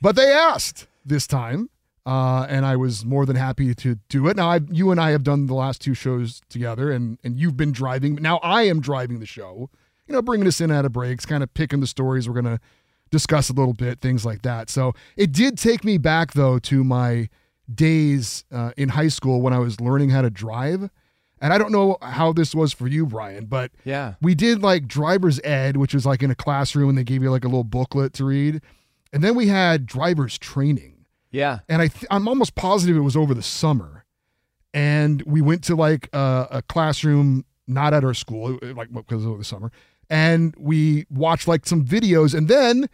[0.00, 1.68] but they asked this time.
[2.06, 4.36] Uh, and I was more than happy to do it.
[4.38, 7.58] Now, I, you and I have done the last two shows together, and and you've
[7.58, 8.14] been driving.
[8.14, 9.68] Now I am driving the show.
[10.08, 12.60] You know, bringing us in out of breaks, kind of picking the stories we're gonna
[13.10, 14.70] discuss a little bit, things like that.
[14.70, 17.28] So it did take me back though to my
[17.72, 20.90] days uh, in high school when I was learning how to drive.
[21.40, 24.14] And I don't know how this was for you, Brian, but Yeah.
[24.20, 27.30] we did like driver's ed, which was like in a classroom and they gave you
[27.30, 28.60] like a little booklet to read.
[29.12, 31.04] And then we had driver's training.
[31.30, 31.60] Yeah.
[31.68, 34.04] And I th- I'm almost positive it was over the summer.
[34.74, 39.16] And we went to like a, a classroom not at our school, like because it
[39.16, 39.70] was over the summer.
[40.10, 42.88] And we watched like some videos and then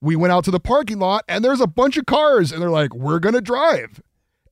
[0.00, 2.70] we went out to the parking lot and there's a bunch of cars and they're
[2.70, 4.02] like, we're going to drive.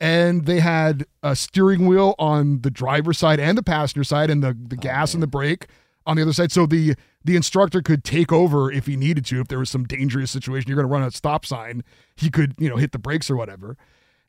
[0.01, 4.43] And they had a steering wheel on the driver's side and the passenger side and
[4.43, 5.67] the, the oh, gas and the brake
[6.07, 6.53] on the other side.
[6.53, 9.41] So the the instructor could take over if he needed to.
[9.41, 11.83] If there was some dangerous situation, you're going to run a stop sign,
[12.17, 13.79] he could, you know, hit the brakes or whatever.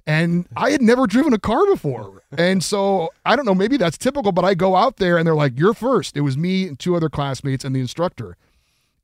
[0.08, 2.22] And I had never driven a car before.
[2.38, 5.36] And so I don't know, maybe that's typical, but I go out there and they're
[5.36, 6.15] like, you're first.
[6.15, 8.38] It was me and two other classmates and the instructor.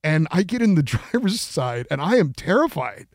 [0.03, 3.07] And I get in the driver's side and I am terrified.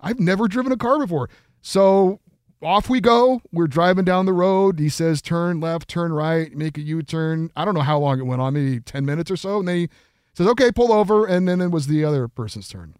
[0.00, 1.28] I've never driven a car before.
[1.60, 2.20] So
[2.62, 3.40] off we go.
[3.52, 4.78] We're driving down the road.
[4.78, 7.50] He says, turn left, turn right, make a U turn.
[7.56, 9.58] I don't know how long it went on, maybe 10 minutes or so.
[9.58, 9.88] And then he
[10.34, 11.26] says, okay, pull over.
[11.26, 12.94] And then it was the other person's turn.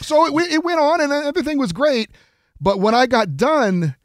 [0.00, 2.10] So it, it went on and everything was great.
[2.62, 3.96] But when I got done,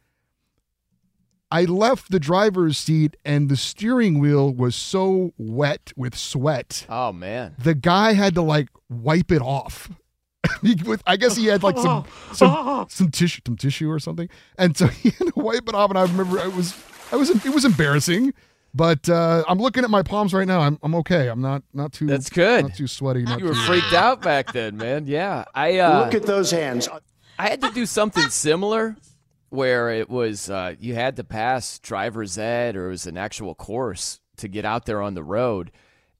[1.48, 6.84] I left the driver's seat and the steering wheel was so wet with sweat.
[6.88, 7.54] Oh man.
[7.56, 9.88] The guy had to like wipe it off.
[10.62, 14.28] With- I guess he had like some some some tissue some tissue or something.
[14.58, 16.74] And so he had to wipe it off and I remember it was
[17.12, 18.34] I was it was embarrassing.
[18.74, 20.60] But uh, I'm looking at my palms right now.
[20.60, 21.28] I'm I'm okay.
[21.28, 22.64] I'm not not too That's good.
[22.64, 23.22] Not too sweaty.
[23.22, 25.06] Not You were freaked out back then, man.
[25.06, 25.44] Yeah.
[25.54, 26.88] I uh, Look at those hands.
[27.38, 28.96] I had to do something similar
[29.50, 33.54] where it was uh, you had to pass driver's ed or it was an actual
[33.54, 35.70] course to get out there on the road.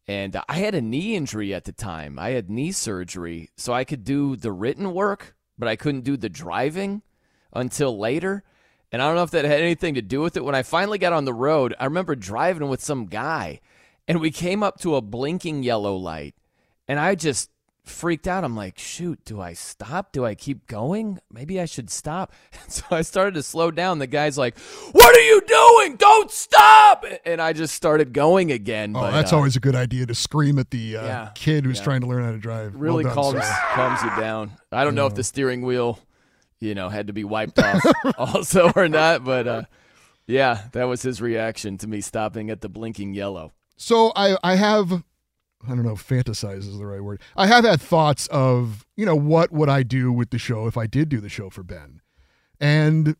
[0.06, 2.18] And I had a knee injury at the time.
[2.18, 6.16] I had knee surgery, so I could do the written work, but I couldn't do
[6.16, 7.02] the driving
[7.52, 8.44] until later.
[8.90, 10.44] And I don't know if that had anything to do with it.
[10.44, 13.60] When I finally got on the road, I remember driving with some guy,
[14.06, 16.36] and we came up to a blinking yellow light,
[16.86, 17.50] and I just
[17.88, 18.44] freaked out.
[18.44, 20.12] I'm like, shoot, do I stop?
[20.12, 21.18] Do I keep going?
[21.32, 22.32] Maybe I should stop.
[22.68, 23.98] So I started to slow down.
[23.98, 24.58] The guy's like,
[24.92, 25.96] What are you doing?
[25.96, 27.04] Don't stop!
[27.24, 28.94] And I just started going again.
[28.94, 31.64] Oh, but, that's uh, always a good idea to scream at the uh, Yeah, kid
[31.64, 31.84] who's yeah.
[31.84, 32.74] trying to learn how to drive.
[32.74, 33.56] Well really done, calms sir.
[33.72, 34.52] calms you down.
[34.70, 35.98] I don't know if the steering wheel,
[36.60, 37.82] you know, had to be wiped off
[38.18, 39.62] also or not, but uh,
[40.26, 43.52] yeah, that was his reaction to me stopping at the blinking yellow.
[43.76, 45.02] So I I have
[45.66, 47.20] I don't know if fantasize is the right word.
[47.36, 50.76] I have had thoughts of, you know, what would I do with the show if
[50.76, 52.00] I did do the show for Ben?
[52.60, 53.16] And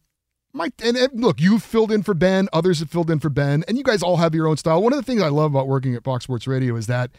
[0.53, 3.65] my and, and look, you've filled in for Ben, others have filled in for Ben,
[3.67, 4.83] and you guys all have your own style.
[4.83, 7.11] One of the things I love about working at Fox Sports Radio is that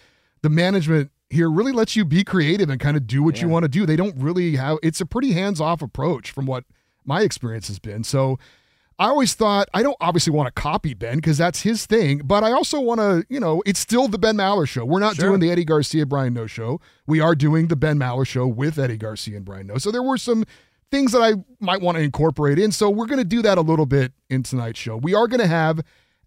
[0.41, 3.63] the management here really lets you be creative and kind of do what you want
[3.63, 3.85] to do.
[3.85, 6.63] They don't really have it's a pretty hands-off approach from what
[7.05, 8.03] my experience has been.
[8.03, 8.39] So
[8.99, 12.43] I always thought I don't obviously want to copy Ben because that's his thing, but
[12.43, 14.83] I also want to, you know, it's still the Ben Maller show.
[14.83, 15.29] We're not Sure.
[15.29, 16.81] doing the Eddie Garcia Brian Noe show.
[17.07, 19.77] We are doing the Ben Maller show with Eddie Garcia and Brian Noe.
[19.77, 20.43] So there were some
[20.91, 22.71] things that I might want to incorporate in.
[22.73, 24.97] So we're going to do that a little bit in tonight's show.
[24.97, 25.79] We are going to have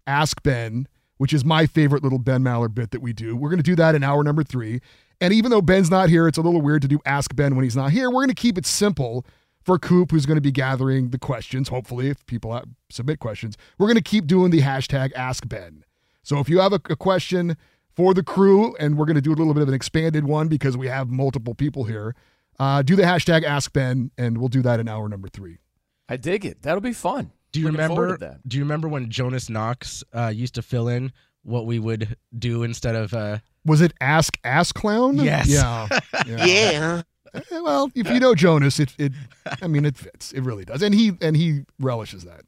[0.07, 3.35] Ask Ben, which is my favorite little Ben Maller bit that we do.
[3.35, 4.81] We're going to do that in hour number three.
[5.21, 7.63] And even though Ben's not here, it's a little weird to do Ask Ben when
[7.63, 8.09] he's not here.
[8.09, 9.25] We're going to keep it simple
[9.63, 11.69] for Coop, who's going to be gathering the questions.
[11.69, 15.83] Hopefully, if people submit questions, we're going to keep doing the hashtag Ask Ben.
[16.23, 17.57] So if you have a, a question
[17.95, 20.47] for the crew, and we're going to do a little bit of an expanded one
[20.47, 22.15] because we have multiple people here,
[22.59, 25.57] uh, do the hashtag Ask Ben, and we'll do that in hour number three.
[26.09, 26.61] I dig it.
[26.61, 27.31] That'll be fun.
[27.51, 28.17] Do you Looking remember?
[28.17, 28.47] that.
[28.47, 31.11] Do you remember when Jonas Knox uh, used to fill in
[31.43, 33.13] what we would do instead of?
[33.13, 35.17] Uh, Was it Ask Ask Clown?
[35.17, 35.47] Yes.
[35.47, 35.87] Yeah.
[36.27, 36.37] Yeah.
[36.39, 37.01] Eh,
[37.51, 39.11] Well, if you know Jonas, it it
[39.61, 40.31] I mean it fits.
[40.31, 40.81] It really does.
[40.81, 42.41] And he and he relishes that.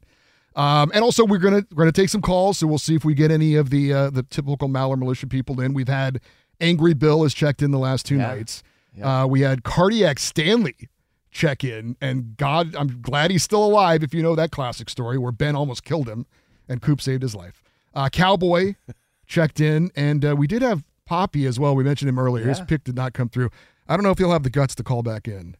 [0.54, 3.14] Um, and also we're gonna we're gonna take some calls, so we'll see if we
[3.14, 5.74] get any of the uh, the typical Maller militia people in.
[5.74, 6.20] We've had
[6.60, 8.28] Angry Bill has checked in the last two Yeah.
[8.28, 8.62] nights.
[9.02, 10.88] Uh, we had Cardiac Stanley
[11.30, 14.02] check in, and God, I'm glad he's still alive.
[14.02, 16.24] If you know that classic story where Ben almost killed him,
[16.66, 17.62] and Coop saved his life.
[17.94, 18.76] Uh, Cowboy
[19.26, 21.76] checked in, and uh, we did have Poppy as well.
[21.76, 22.46] We mentioned him earlier.
[22.48, 23.50] His pick did not come through.
[23.88, 25.56] I don't know if he'll have the guts to call back in,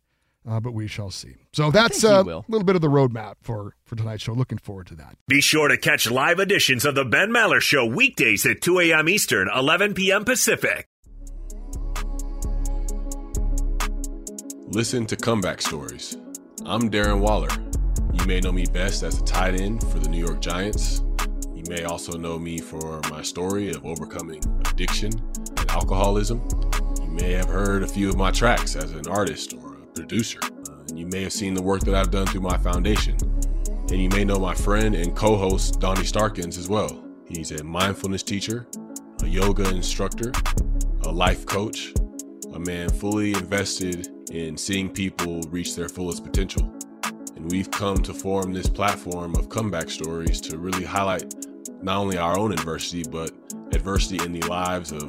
[0.49, 1.37] uh, but we shall see.
[1.53, 4.33] So that's think he uh, a little bit of the roadmap for for tonight's show.
[4.33, 5.17] Looking forward to that.
[5.29, 9.09] Be sure to catch live editions of the Ben Maller Show weekdays at 2 a.m.
[9.09, 10.25] Eastern, 11 p.m.
[10.25, 10.89] Pacific.
[14.69, 16.17] Listen to comeback stories.
[16.65, 17.49] I'm Darren Waller.
[18.13, 21.03] You may know me best as a tight end for the New York Giants.
[21.55, 25.13] You may also know me for my story of overcoming addiction
[25.57, 26.41] and alcoholism.
[27.17, 30.39] You may have heard a few of my tracks as an artist or a producer.
[30.45, 33.17] Uh, and you may have seen the work that I've done through my foundation.
[33.89, 37.03] And you may know my friend and co host, Donnie Starkins, as well.
[37.27, 38.67] He's a mindfulness teacher,
[39.23, 40.31] a yoga instructor,
[41.05, 41.95] a life coach,
[42.53, 46.71] a man fully invested in seeing people reach their fullest potential.
[47.35, 51.35] And we've come to form this platform of comeback stories to really highlight
[51.81, 53.31] not only our own adversity, but
[53.73, 55.09] adversity in the lives of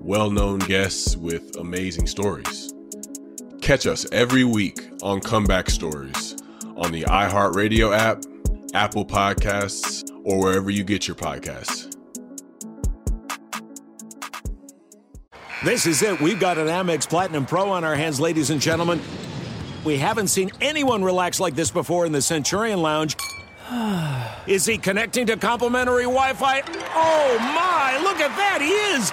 [0.00, 2.72] well known guests with amazing stories.
[3.60, 6.36] Catch us every week on Comeback Stories
[6.76, 8.22] on the iHeartRadio app,
[8.72, 11.94] Apple Podcasts, or wherever you get your podcasts.
[15.62, 16.18] This is it.
[16.20, 19.00] We've got an Amex Platinum Pro on our hands, ladies and gentlemen.
[19.84, 23.16] We haven't seen anyone relax like this before in the Centurion Lounge.
[24.46, 26.62] Is he connecting to complimentary Wi Fi?
[26.94, 28.60] Oh my, look at that!
[28.62, 29.12] He is!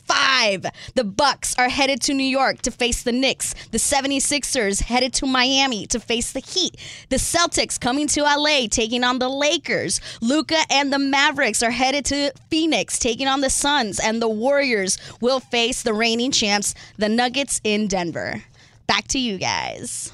[0.31, 0.65] Five.
[0.95, 3.53] The Bucks are headed to New York to face the Knicks.
[3.71, 6.77] The 76ers headed to Miami to face the Heat.
[7.09, 9.99] The Celtics coming to LA taking on the Lakers.
[10.21, 13.99] Luka and the Mavericks are headed to Phoenix taking on the Suns.
[13.99, 18.41] And the Warriors will face the reigning champs, the Nuggets in Denver.
[18.87, 20.13] Back to you guys.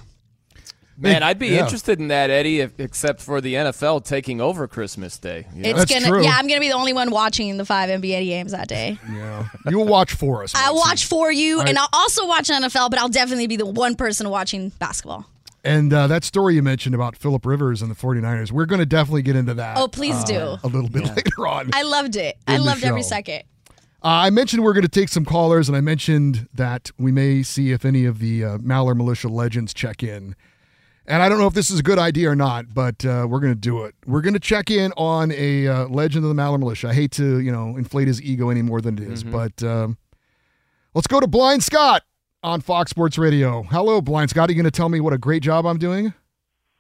[1.00, 1.64] Man, I'd be Yeah.
[1.64, 5.46] interested in that, Eddie, if, except for the NFL taking over Christmas Day.
[5.54, 5.80] you know?
[5.80, 8.68] It's gonna yeah, I'm gonna be the only one watching the five NBA games that
[8.68, 8.98] day.
[9.12, 9.48] Yeah.
[9.70, 10.54] You'll watch for us.
[10.56, 11.78] I'll watch for you, All and.
[11.78, 15.26] I'll also watch NFL, but I'll definitely be the one person watching basketball.
[15.64, 18.86] And uh, that story you mentioned about Philip Rivers and the 49ers, we're going to
[18.86, 19.78] definitely get into that.
[19.78, 20.58] Oh, please uh, do.
[20.64, 21.72] A little bit later on.
[21.74, 22.38] I loved it.
[22.48, 23.44] I loved every second.
[23.70, 23.72] Uh,
[24.04, 27.72] I mentioned we're going to take some callers, and I mentioned that we may see
[27.72, 30.36] if any of the uh, Maller Militia legends check in.
[31.10, 33.40] And I don't know if this is a good idea or not, but uh, we're
[33.40, 33.96] going to do it.
[34.06, 36.90] We're going to check in on a uh, legend of the Maller Militia.
[36.90, 39.98] I hate to, you know, inflate his ego any more than it is, but um,
[40.94, 42.04] let's go to Blind Scott
[42.44, 43.64] on Fox Sports Radio.
[43.64, 44.50] Hello, Blind Scott.
[44.50, 46.14] Are you going to tell me what a great job I'm doing?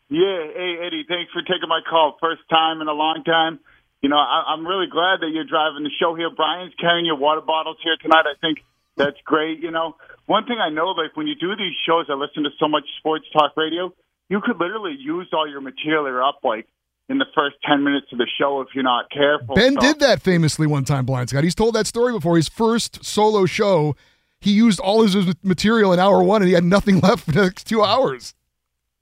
[0.09, 2.17] Yeah, hey Eddie, thanks for taking my call.
[2.21, 3.59] First time in a long time.
[4.01, 6.29] You know, I, I'm really glad that you're driving the show here.
[6.35, 8.23] Brian's carrying your water bottles here tonight.
[8.23, 8.59] I think
[8.95, 9.59] that's great.
[9.59, 12.49] You know, one thing I know, like when you do these shows, I listen to
[12.59, 13.93] so much sports talk radio.
[14.29, 16.67] You could literally use all your material you're up like
[17.09, 19.55] in the first ten minutes of the show if you're not careful.
[19.55, 21.43] Ben So- did that famously one time, Blind Scott.
[21.43, 22.35] He's told that story before.
[22.35, 23.95] His first solo show,
[24.41, 27.43] he used all his material in hour one, and he had nothing left for the
[27.43, 28.33] next two hours.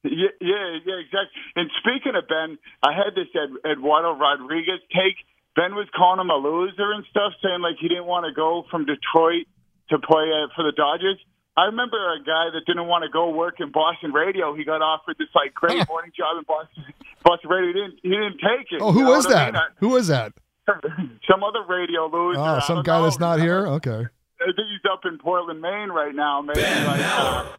[0.04, 1.42] Yeah, yeah, yeah, exactly.
[1.56, 5.16] And speaking of Ben, I had this Ed, Eduardo Rodriguez take.
[5.56, 8.66] Ben was calling him a loser and stuff, saying like he didn't want to go
[8.70, 9.48] from Detroit
[9.90, 11.18] to play uh, for the Dodgers.
[11.58, 14.54] I remember a guy that didn't want to go work in Boston radio.
[14.56, 16.84] He got offered this like great morning job in Boston,
[17.24, 17.68] Boston radio.
[17.68, 18.00] He didn't.
[18.04, 18.82] He didn't take it.
[18.82, 19.54] Oh, who was what I that?
[19.54, 19.64] mean?
[19.80, 20.34] Who was that?
[21.30, 22.40] Some other radio loser.
[22.40, 23.04] Oh, some guy know.
[23.04, 23.68] that's not here.
[23.68, 24.04] Okay.
[24.42, 26.42] I think he's up in Portland, Maine right now.
[26.42, 27.54] Maybe like, uh,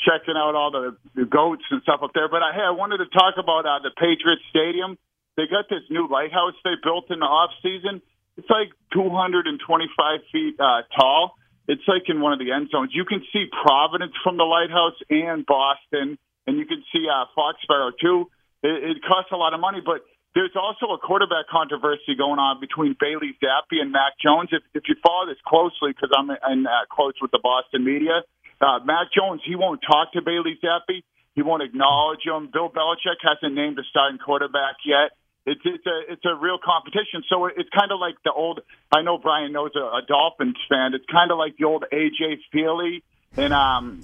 [0.00, 2.28] checking out all the, the goats and stuff up there.
[2.28, 4.98] But I, hey, I wanted to talk about uh, the Patriots Stadium.
[5.36, 8.02] They got this new lighthouse they built in the off season.
[8.36, 11.36] It's like 225 feet uh, tall.
[11.68, 12.90] It's like in one of the end zones.
[12.94, 17.92] You can see Providence from the lighthouse and Boston, and you can see uh, Foxborough
[18.00, 18.30] too.
[18.62, 22.60] It, it costs a lot of money, but there's also a quarterback controversy going on
[22.60, 24.50] between Bailey Zappe and Mac Jones.
[24.52, 28.22] If, if you follow this closely, because I'm in uh, close with the Boston media,
[28.60, 31.02] uh, Mac Jones he won't talk to Bailey Zappe.
[31.34, 32.48] He won't acknowledge him.
[32.52, 35.16] Bill Belichick hasn't named a starting quarterback yet.
[35.46, 37.22] It's it's a it's a real competition.
[37.30, 38.60] So it's kind of like the old.
[38.90, 40.92] I know Brian knows a, a Dolphins fan.
[40.92, 43.02] It's kind of like the old AJ Feeley
[43.36, 44.02] and um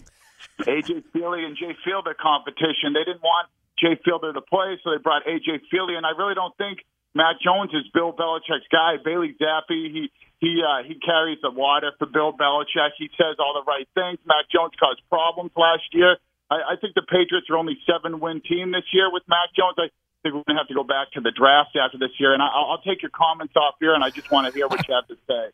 [0.61, 2.95] AJ Feeley and Jay Fiedler competition.
[2.95, 5.99] They didn't want Jay Fiedler to play, so they brought AJ Feeley.
[5.99, 6.79] And I really don't think
[7.15, 9.03] Matt Jones is Bill Belichick's guy.
[9.03, 12.95] Bailey Zappe, he he uh, he carries the water for Bill Belichick.
[12.99, 14.23] He says all the right things.
[14.25, 16.17] Matt Jones caused problems last year.
[16.51, 19.75] I, I think the Patriots are only seven win team this year with Mac Jones.
[19.79, 19.91] I
[20.23, 22.33] think we're going to have to go back to the draft after this year.
[22.35, 24.69] And I, I'll I'll take your comments off here, and I just want to hear
[24.69, 25.51] what you have to say.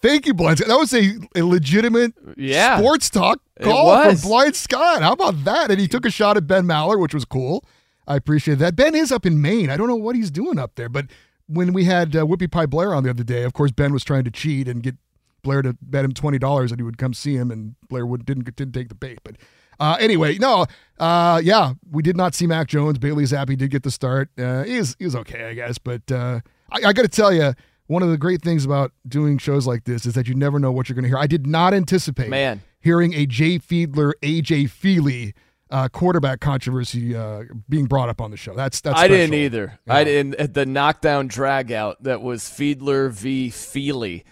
[0.00, 0.68] Thank you, Blind Scott.
[0.68, 2.78] That was a, a legitimate Yeah.
[2.78, 4.20] sports talk call was.
[4.20, 5.00] from Blind Scott.
[5.02, 5.70] How about that?
[5.70, 7.64] And he took a shot at Ben Maller, which was cool.
[8.06, 8.76] I appreciate that.
[8.76, 9.70] Ben is up in Maine.
[9.70, 11.06] I don't know what he's doing up there, but
[11.46, 14.04] when we had uh, Whoopi Pie Blair on the other day, of course, Ben was
[14.04, 14.96] trying to cheat and get
[15.42, 18.26] Blair to bet him twenty dollars that he would come see him, and Blair would
[18.26, 19.20] didn't didn't take the bait.
[19.24, 19.36] But
[19.80, 20.66] uh, anyway, no,
[20.98, 22.98] uh, yeah, we did not see Mac Jones.
[22.98, 24.30] Bailey Zappe did get the start.
[24.38, 25.78] Uh, he was he was okay, I guess.
[25.78, 27.54] But uh, I, I got to tell you,
[27.86, 30.72] one of the great things about doing shows like this is that you never know
[30.72, 31.18] what you're going to hear.
[31.18, 32.62] I did not anticipate Man.
[32.80, 35.34] hearing a Jay Fiedler, AJ Feeley
[35.70, 38.54] uh, quarterback controversy uh, being brought up on the show.
[38.54, 39.44] That's that's I didn't special.
[39.44, 39.78] either.
[39.88, 40.54] I didn't.
[40.54, 43.50] The knockdown drag out that was Fiedler v.
[43.50, 44.22] Feeley.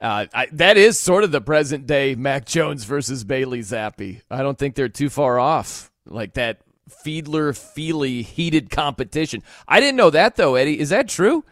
[0.00, 4.22] Uh, I, that is sort of the present day Mac Jones versus Bailey Zappe.
[4.30, 5.90] I don't think they're too far off.
[6.06, 6.60] Like that
[7.04, 9.42] Fiedler Feeley heated competition.
[9.66, 10.78] I didn't know that though, Eddie.
[10.78, 11.44] Is that true?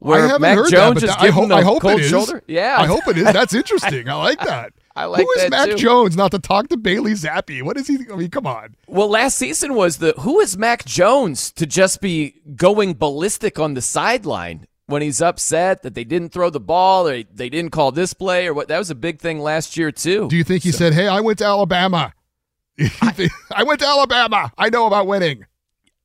[0.00, 1.62] Where I haven't Mac heard Jones that, but that- I give hope, him the I
[1.62, 2.10] hope cold it is.
[2.10, 2.42] shoulder?
[2.46, 3.24] Yeah, I hope it is.
[3.24, 4.08] That's interesting.
[4.08, 4.72] I like that.
[4.94, 5.76] I like Who is Mac too.
[5.76, 7.62] Jones not to talk to Bailey Zappe?
[7.62, 7.98] What is he?
[8.12, 8.76] I mean, come on.
[8.86, 13.74] Well, last season was the who is Mac Jones to just be going ballistic on
[13.74, 17.92] the sideline when he's upset that they didn't throw the ball or they didn't call
[17.92, 18.68] this play or what?
[18.68, 20.28] That was a big thing last year too.
[20.28, 22.12] Do you think he said, "Hey, I went to Alabama.
[22.78, 24.52] I went to Alabama.
[24.58, 25.46] I know about winning."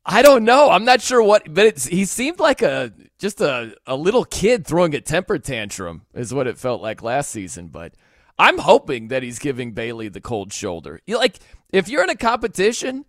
[0.05, 0.71] I don't know.
[0.71, 4.65] I'm not sure what, but it's, he seemed like a just a, a little kid
[4.65, 7.67] throwing a temper tantrum is what it felt like last season.
[7.67, 7.93] But
[8.39, 11.01] I'm hoping that he's giving Bailey the cold shoulder.
[11.05, 11.39] You like
[11.71, 13.05] if you're in a competition,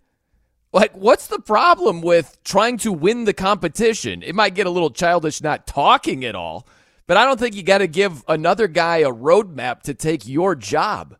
[0.73, 4.23] like what's the problem with trying to win the competition?
[4.23, 6.67] It might get a little childish not talking at all,
[7.07, 10.55] but I don't think you got to give another guy a roadmap to take your
[10.55, 11.17] job.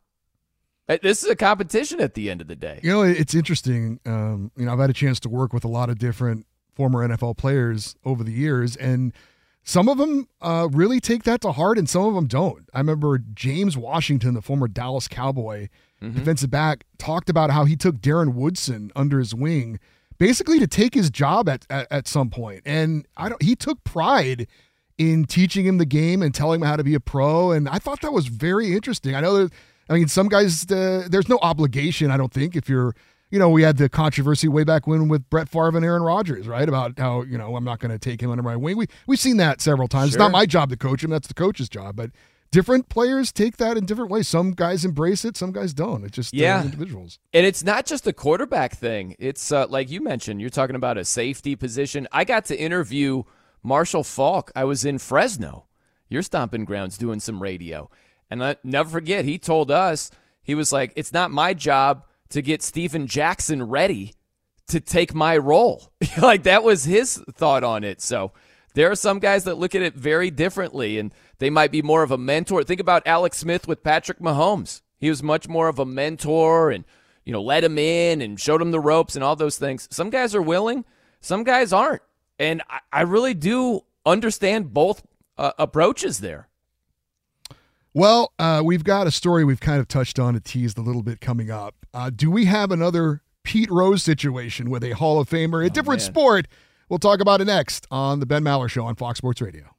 [0.87, 2.79] Uh, This is a competition at the end of the day.
[2.83, 3.99] You know, it's interesting.
[4.05, 6.45] Um, you know, I've had a chance to work with a lot of different
[6.75, 9.13] former NFL players over the years, and
[9.63, 12.69] some of them uh, really take that to heart, and some of them don't.
[12.73, 15.67] I remember James Washington, the former Dallas Cowboy.
[16.01, 16.15] Mhm.
[16.15, 19.79] defensive back, talked about how he took Darren Woodson under his wing,
[20.17, 22.61] basically to take his job at at, at some point.
[22.65, 23.41] And I don't.
[23.41, 24.47] He took pride
[24.97, 27.51] in teaching him the game and telling him how to be a pro.
[27.51, 29.15] And I thought that was very interesting.
[29.15, 29.53] I know that.
[29.89, 30.69] I mean, some guys.
[30.71, 32.11] Uh, there's no obligation.
[32.11, 32.95] I don't think if you're.
[33.33, 36.49] You know, we had the controversy way back when with Brett Favre and Aaron Rodgers,
[36.49, 36.67] right?
[36.67, 38.75] About how you know I'm not going to take him under my wing.
[38.75, 40.09] We we've seen that several times.
[40.09, 41.95] It's not my job to coach him; that's the coach's job.
[41.95, 42.11] But
[42.51, 44.27] different players take that in different ways.
[44.27, 46.03] Some guys embrace it, some guys don't.
[46.03, 46.63] It's just Yeah.
[46.63, 47.17] individuals.
[47.33, 49.15] And it's not just a quarterback thing.
[49.19, 52.07] It's uh, like you mentioned, you're talking about a safety position.
[52.11, 53.23] I got to interview
[53.63, 54.51] Marshall Faulk.
[54.55, 55.65] I was in Fresno,
[56.09, 57.89] your stomping grounds, doing some radio.
[58.29, 60.09] And I never forget, he told us,
[60.43, 64.13] he was like, it's not my job to get Steven Jackson ready
[64.67, 65.91] to take my role.
[66.21, 68.01] like that was his thought on it.
[68.01, 68.31] So
[68.73, 72.03] there are some guys that look at it very differently and they might be more
[72.03, 72.63] of a mentor.
[72.63, 74.81] Think about Alex Smith with Patrick Mahomes.
[74.99, 76.85] He was much more of a mentor and
[77.25, 79.87] you know, let him in and showed him the ropes and all those things.
[79.91, 80.85] Some guys are willing,
[81.19, 82.01] some guys aren't.
[82.39, 85.03] And I, I really do understand both
[85.37, 86.47] uh, approaches there.
[87.93, 91.03] Well, uh, we've got a story we've kind of touched on and teased a little
[91.03, 91.75] bit coming up.
[91.93, 96.01] Uh, do we have another Pete Rose situation with a Hall of Famer, a different
[96.01, 96.11] man.
[96.11, 96.47] sport?
[96.91, 99.77] We'll talk about it next on the Ben Maller Show on Fox Sports Radio.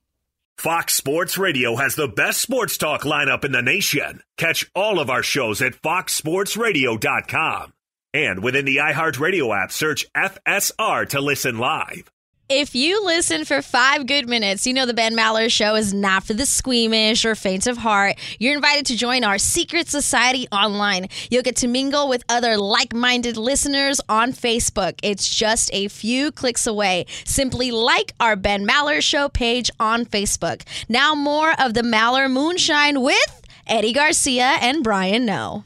[0.57, 4.23] Fox Sports Radio has the best sports talk lineup in the nation.
[4.39, 7.75] Catch all of our shows at foxsportsradio.com.
[8.15, 12.11] And within the iHeartRadio app, search FSR to listen live.
[12.55, 16.25] If you listen for five good minutes, you know the Ben Maller Show is not
[16.25, 18.17] for the squeamish or faint of heart.
[18.39, 21.09] You're invited to join our secret society online.
[21.31, 24.99] You'll get to mingle with other like minded listeners on Facebook.
[25.03, 27.07] It's just a few clicks away.
[27.25, 30.61] Simply like our Ben Maller Show page on Facebook.
[30.91, 35.65] Now, more of the Maller Moonshine with Eddie Garcia and Brian Noe.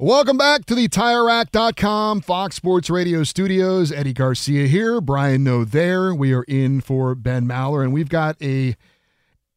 [0.00, 3.90] Welcome back to the TireRack.com Fox Sports Radio studios.
[3.90, 6.14] Eddie Garcia here, Brian Noe there.
[6.14, 8.76] We are in for Ben Maller, and we've got a,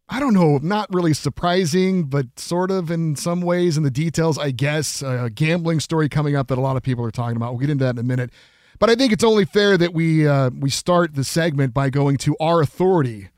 [0.09, 4.39] I don't know, not really surprising, but sort of in some ways in the details,
[4.39, 7.51] I guess, a gambling story coming up that a lot of people are talking about.
[7.51, 8.31] We'll get into that in a minute.
[8.79, 12.17] But I think it's only fair that we uh, we start the segment by going
[12.17, 13.29] to our authority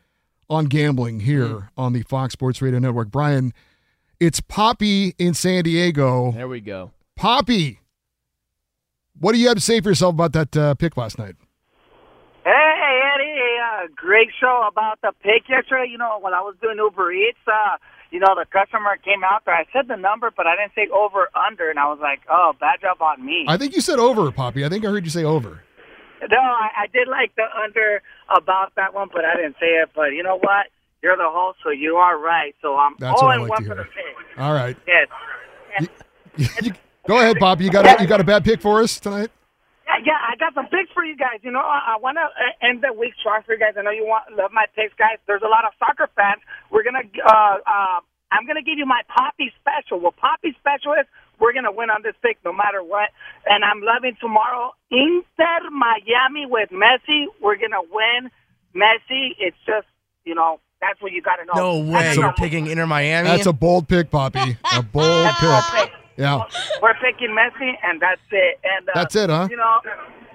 [0.49, 3.11] on gambling here on the Fox Sports Radio Network.
[3.11, 3.53] Brian,
[4.19, 6.31] it's Poppy in San Diego.
[6.31, 6.91] There we go.
[7.15, 7.79] Poppy,
[9.19, 11.35] what do you have to say for yourself about that uh, pick last night?
[12.43, 15.87] Hey, Eddie, uh, great show about the pick yesterday.
[15.89, 17.77] You know, when I was doing Uber Eats, uh,
[18.11, 19.55] you know, the customer came out there.
[19.55, 22.53] I said the number, but I didn't say over under, and I was like, oh,
[22.59, 23.45] bad job on me.
[23.47, 24.65] I think you said over, Poppy.
[24.65, 25.63] I think I heard you say over.
[26.29, 29.89] No, I, I did like the under about that one, but I didn't say it.
[29.95, 30.67] But you know what?
[31.03, 32.55] You're the host, so you are right.
[32.61, 33.91] So I'm That's all what I in like one to for the hear.
[33.91, 34.39] pick.
[34.39, 34.77] All right.
[34.87, 35.07] Yes.
[37.07, 37.65] Go ahead, Poppy.
[37.65, 39.29] You got a, you got a bad pick for us tonight?
[39.85, 41.43] Yeah, yeah, I got some picks for you guys.
[41.43, 42.25] You know, I, I want to
[42.65, 43.75] end the week strong for you guys.
[43.77, 45.19] I know you want love my picks, guys.
[45.27, 46.41] There's a lot of soccer fans.
[46.71, 47.99] We're gonna, uh, uh,
[48.31, 49.99] I'm gonna give you my Poppy special.
[49.99, 51.05] What Poppy special is,
[51.39, 53.11] we're gonna win on this pick no matter what.
[53.45, 57.27] And I'm loving tomorrow Inter Miami with Messi.
[57.43, 58.31] We're gonna win.
[58.73, 59.35] Messi.
[59.37, 59.87] It's just,
[60.23, 61.79] you know, that's what you got to know.
[61.79, 62.13] No way.
[62.13, 63.29] You're picking Inter Miami.
[63.29, 64.57] That's a bold pick, Poppy.
[64.75, 65.91] A bold pick.
[66.17, 66.43] Yeah.
[66.81, 68.59] We're picking Messi, and that's it.
[68.63, 69.47] And uh, That's it, huh?
[69.49, 69.79] You know,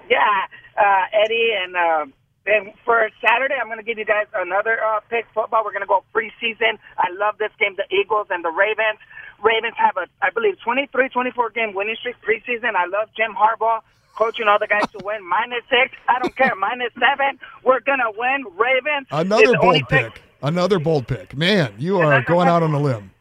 [0.09, 0.45] yeah,
[0.75, 2.05] uh, Eddie, and uh,
[2.45, 5.63] then for Saturday, I'm going to give you guys another uh, pick football.
[5.63, 6.79] We're going to go preseason.
[6.97, 8.99] I love this game, the Eagles and the Ravens.
[9.41, 12.75] Ravens have a, I believe, 23, 24 game winning streak preseason.
[12.75, 13.81] I love Jim Harbaugh.
[14.15, 15.25] Coaching all the guys to win.
[15.25, 15.95] Minus six.
[16.09, 16.53] I don't care.
[16.55, 17.39] Minus seven.
[17.63, 18.43] We're going to win.
[18.57, 19.07] Ravens.
[19.11, 20.21] Another the only bold pick.
[20.41, 21.35] Another bold pick.
[21.35, 23.11] Man, you are going out on a limb.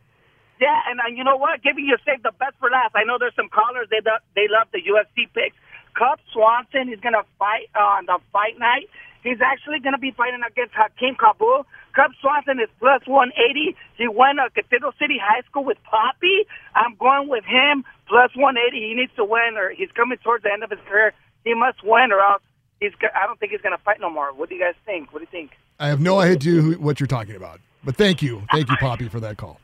[0.61, 1.63] Yeah, and uh, you know what?
[1.63, 2.95] Giving you save the best for last.
[2.95, 5.57] I know there's some callers they do- they love the UFC picks.
[5.95, 8.89] Cub Swanson is gonna fight uh, on the fight night.
[9.23, 11.67] He's actually gonna be fighting against Hakeem Kabul.
[11.95, 13.77] Cub Swanson is plus 180.
[13.97, 16.47] He went to Cathedral City High School with Poppy.
[16.75, 18.79] I'm going with him plus 180.
[18.79, 21.13] He needs to win, or he's coming towards the end of his career.
[21.45, 22.43] He must win, or else
[22.81, 22.93] he's.
[23.15, 24.33] I don't think he's gonna fight no more.
[24.33, 25.13] What do you guys think?
[25.13, 25.51] What do you think?
[25.79, 29.09] I have no idea who, what you're talking about, but thank you, thank you, Poppy,
[29.09, 29.61] for that call.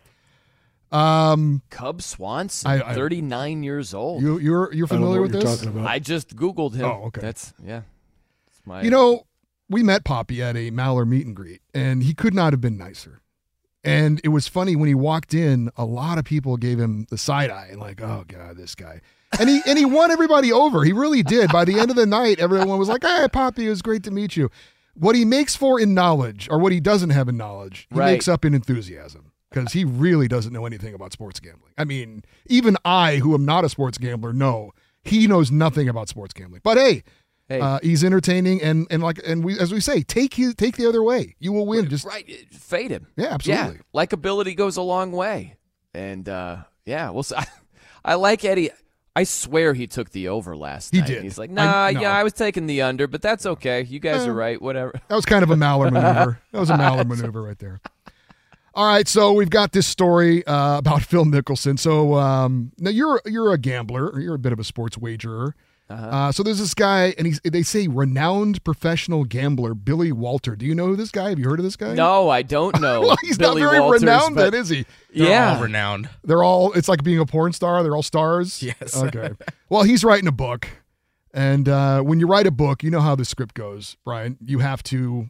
[0.92, 4.22] Um, Cub Swanson, I- I- 39 years old.
[4.22, 5.66] you you're you're familiar with this?
[5.66, 6.84] I just Googled him.
[6.84, 7.20] Oh, okay.
[7.20, 7.82] That's, yeah.
[8.46, 9.26] It's my, You know,
[9.68, 12.76] we met Poppy at a Maller meet and greet, and he could not have been
[12.76, 13.20] nicer.
[13.82, 17.18] And it was funny when he walked in, a lot of people gave him the
[17.18, 19.00] side eye and like, oh god, this guy.
[19.38, 20.84] And he and he won everybody over.
[20.84, 21.50] He really did.
[21.50, 24.12] By the end of the night, everyone was like, "Hey, Poppy, it was great to
[24.12, 24.48] meet you."
[24.94, 28.12] What he makes for in knowledge, or what he doesn't have in knowledge, he Right.
[28.12, 29.32] makes up in enthusiasm.
[29.50, 31.72] because he really doesn't know anything about sports gambling.
[31.78, 34.72] I mean, even I, who am not a sports gambler, know
[35.04, 36.60] he knows nothing about sports gambling.
[36.64, 37.04] But hey,
[37.48, 37.60] Hey.
[37.60, 40.88] Uh, he's entertaining and and like and we as we say, take his take the
[40.88, 41.36] other way.
[41.38, 41.88] You will win.
[41.90, 43.06] Just right, fade him.
[43.18, 43.80] Yeah, absolutely.
[43.94, 45.56] Yeah, likability goes a long way,
[45.92, 47.22] and uh, yeah, we'll.
[47.36, 47.46] I,
[48.04, 48.70] I like Eddie.
[49.16, 51.06] I swear he took the over last He night.
[51.06, 51.22] did.
[51.22, 52.00] He's like, I- nah, no.
[52.00, 53.82] yeah, I was taking the under, but that's okay.
[53.84, 54.28] You guys Eh.
[54.28, 54.60] are right.
[54.60, 54.92] Whatever.
[55.08, 56.40] That was kind of a Maller maneuver.
[56.52, 57.80] That was a Maller maneuver right there.
[58.76, 61.78] All right, so we've got this story uh, about Phil Mickelson.
[61.78, 65.54] So um, now you're you're a gambler, or you're a bit of a sports wagerer.
[65.90, 66.06] Uh-huh.
[66.06, 70.56] Uh, so there's this guy, and he's they say renowned professional gambler Billy Walter.
[70.56, 71.28] Do you know this guy?
[71.28, 71.92] Have you heard of this guy?
[71.94, 73.02] No, I don't know.
[73.02, 74.86] well, he's Billy not very Walters, renowned, but- then, is he?
[75.14, 76.08] They're yeah, all renowned.
[76.24, 76.72] They're all.
[76.72, 77.82] It's like being a porn star.
[77.82, 78.62] They're all stars.
[78.62, 78.96] Yes.
[78.96, 79.32] Okay.
[79.68, 80.66] well, he's writing a book,
[81.34, 84.38] and uh, when you write a book, you know how the script goes, Brian.
[84.44, 85.28] You have to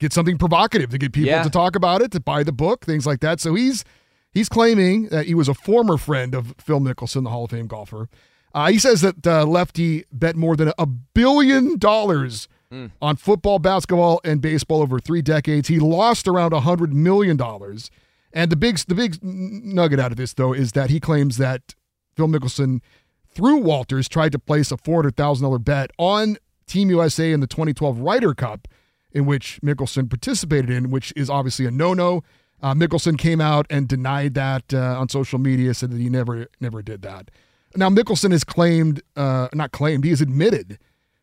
[0.00, 1.42] get something provocative to get people Yeah.
[1.44, 3.40] to talk about it, to buy the book, things like that.
[3.40, 3.84] So he's
[4.32, 7.68] he's claiming that he was a former friend of Phil Mickelson, the Hall of Fame
[7.68, 8.08] golfer.
[8.54, 12.90] Uh, he says that uh, Lefty bet more than a billion dollars Mm.
[13.00, 15.68] on football, basketball, and baseball over three decades.
[15.68, 17.90] He lost around a hundred million dollars.
[18.30, 21.74] And the big the big nugget out of this though is that he claims that
[22.14, 22.80] Phil Mickelson,
[23.26, 26.36] through Walters, tried to place a four hundred thousand dollar bet on
[26.66, 28.68] Team USA in the 2012 Ryder Cup,
[29.12, 32.22] in which Mickelson participated in, which is obviously a no no.
[32.62, 36.48] Uh, Mickelson came out and denied that uh, on social media, said that he never
[36.60, 37.30] never did that.
[37.78, 40.78] Now Mickelson has claimed, uh, not claimed, he has admitted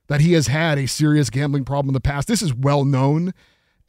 [0.08, 2.30] that he has had a serious gambling problem in the past.
[2.30, 3.34] This is well known.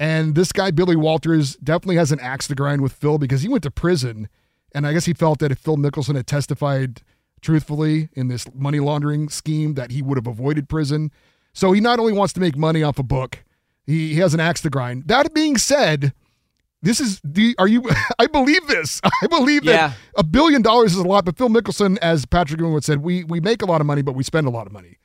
[0.00, 3.48] And this guy, Billy Walters, definitely has an axe to grind with Phil because he
[3.48, 4.28] went to prison.
[4.72, 7.02] And I guess he felt that if Phil Mickelson had testified
[7.40, 11.12] truthfully in this money laundering scheme, that he would have avoided prison.
[11.52, 13.44] So he not only wants to make money off a book,
[13.86, 15.06] he, he has an axe to grind.
[15.06, 16.12] That being said,
[16.82, 17.82] this is the are you
[18.18, 19.00] I believe this.
[19.22, 19.88] I believe Yeah.
[19.88, 23.24] that a billion dollars is a lot, but Phil Mickelson, as Patrick Greenwood said, we
[23.24, 24.98] we make a lot of money, but we spend a lot of money.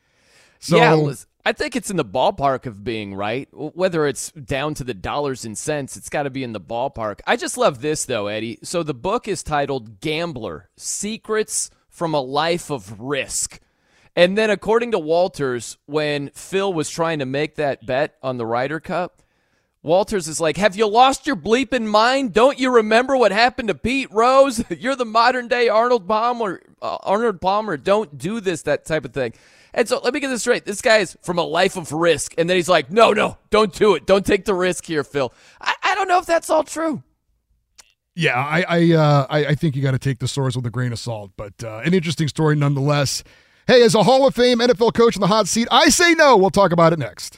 [0.60, 1.14] So yeah,
[1.44, 3.50] I think it's in the ballpark of being right.
[3.52, 7.20] Whether it's down to the dollars and cents, it's got to be in the ballpark.
[7.26, 8.60] I just love this though, Eddie.
[8.62, 13.60] So the book is titled "Gambler: Secrets from a Life of Risk."
[14.16, 18.46] And then, according to Walters, when Phil was trying to make that bet on the
[18.46, 19.22] Ryder Cup,
[19.84, 22.34] Walters is like, Have you lost your bleeping mind?
[22.34, 24.64] Don't you remember what happened to Pete Rose?
[24.70, 26.62] You're the modern day Arnold Palmer.
[26.82, 27.78] Uh, Arnold Palmer.
[27.78, 29.34] Don't do this, that type of thing.
[29.74, 30.66] And so let me get this straight.
[30.66, 32.34] This guy is from a life of risk.
[32.38, 34.06] And then he's like, No, no, don't do it.
[34.06, 35.34] Don't take the risk here, Phil.
[35.60, 37.02] I, I don't know if that's all true.
[38.14, 40.70] Yeah, I I uh, I, I think you got to take the stories with a
[40.70, 43.24] grain of salt, but uh, an interesting story nonetheless.
[43.68, 46.36] Hey, as a Hall of Fame NFL coach in the hot seat, I say no.
[46.36, 47.38] We'll talk about it next.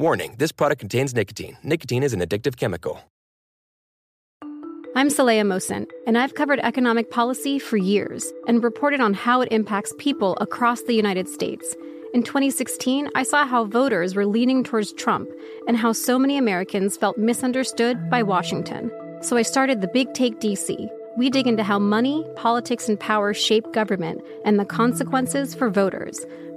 [0.00, 1.56] Warning this product contains nicotine.
[1.64, 3.00] Nicotine is an addictive chemical.
[4.94, 9.50] I'm Saleha Mohsin, and I've covered economic policy for years and reported on how it
[9.50, 11.74] impacts people across the United States.
[12.14, 15.28] In 2016, I saw how voters were leaning towards Trump
[15.66, 18.92] and how so many Americans felt misunderstood by Washington.
[19.20, 20.88] So I started the Big Take DC.
[21.16, 26.24] We dig into how money, politics, and power shape government and the consequences for voters.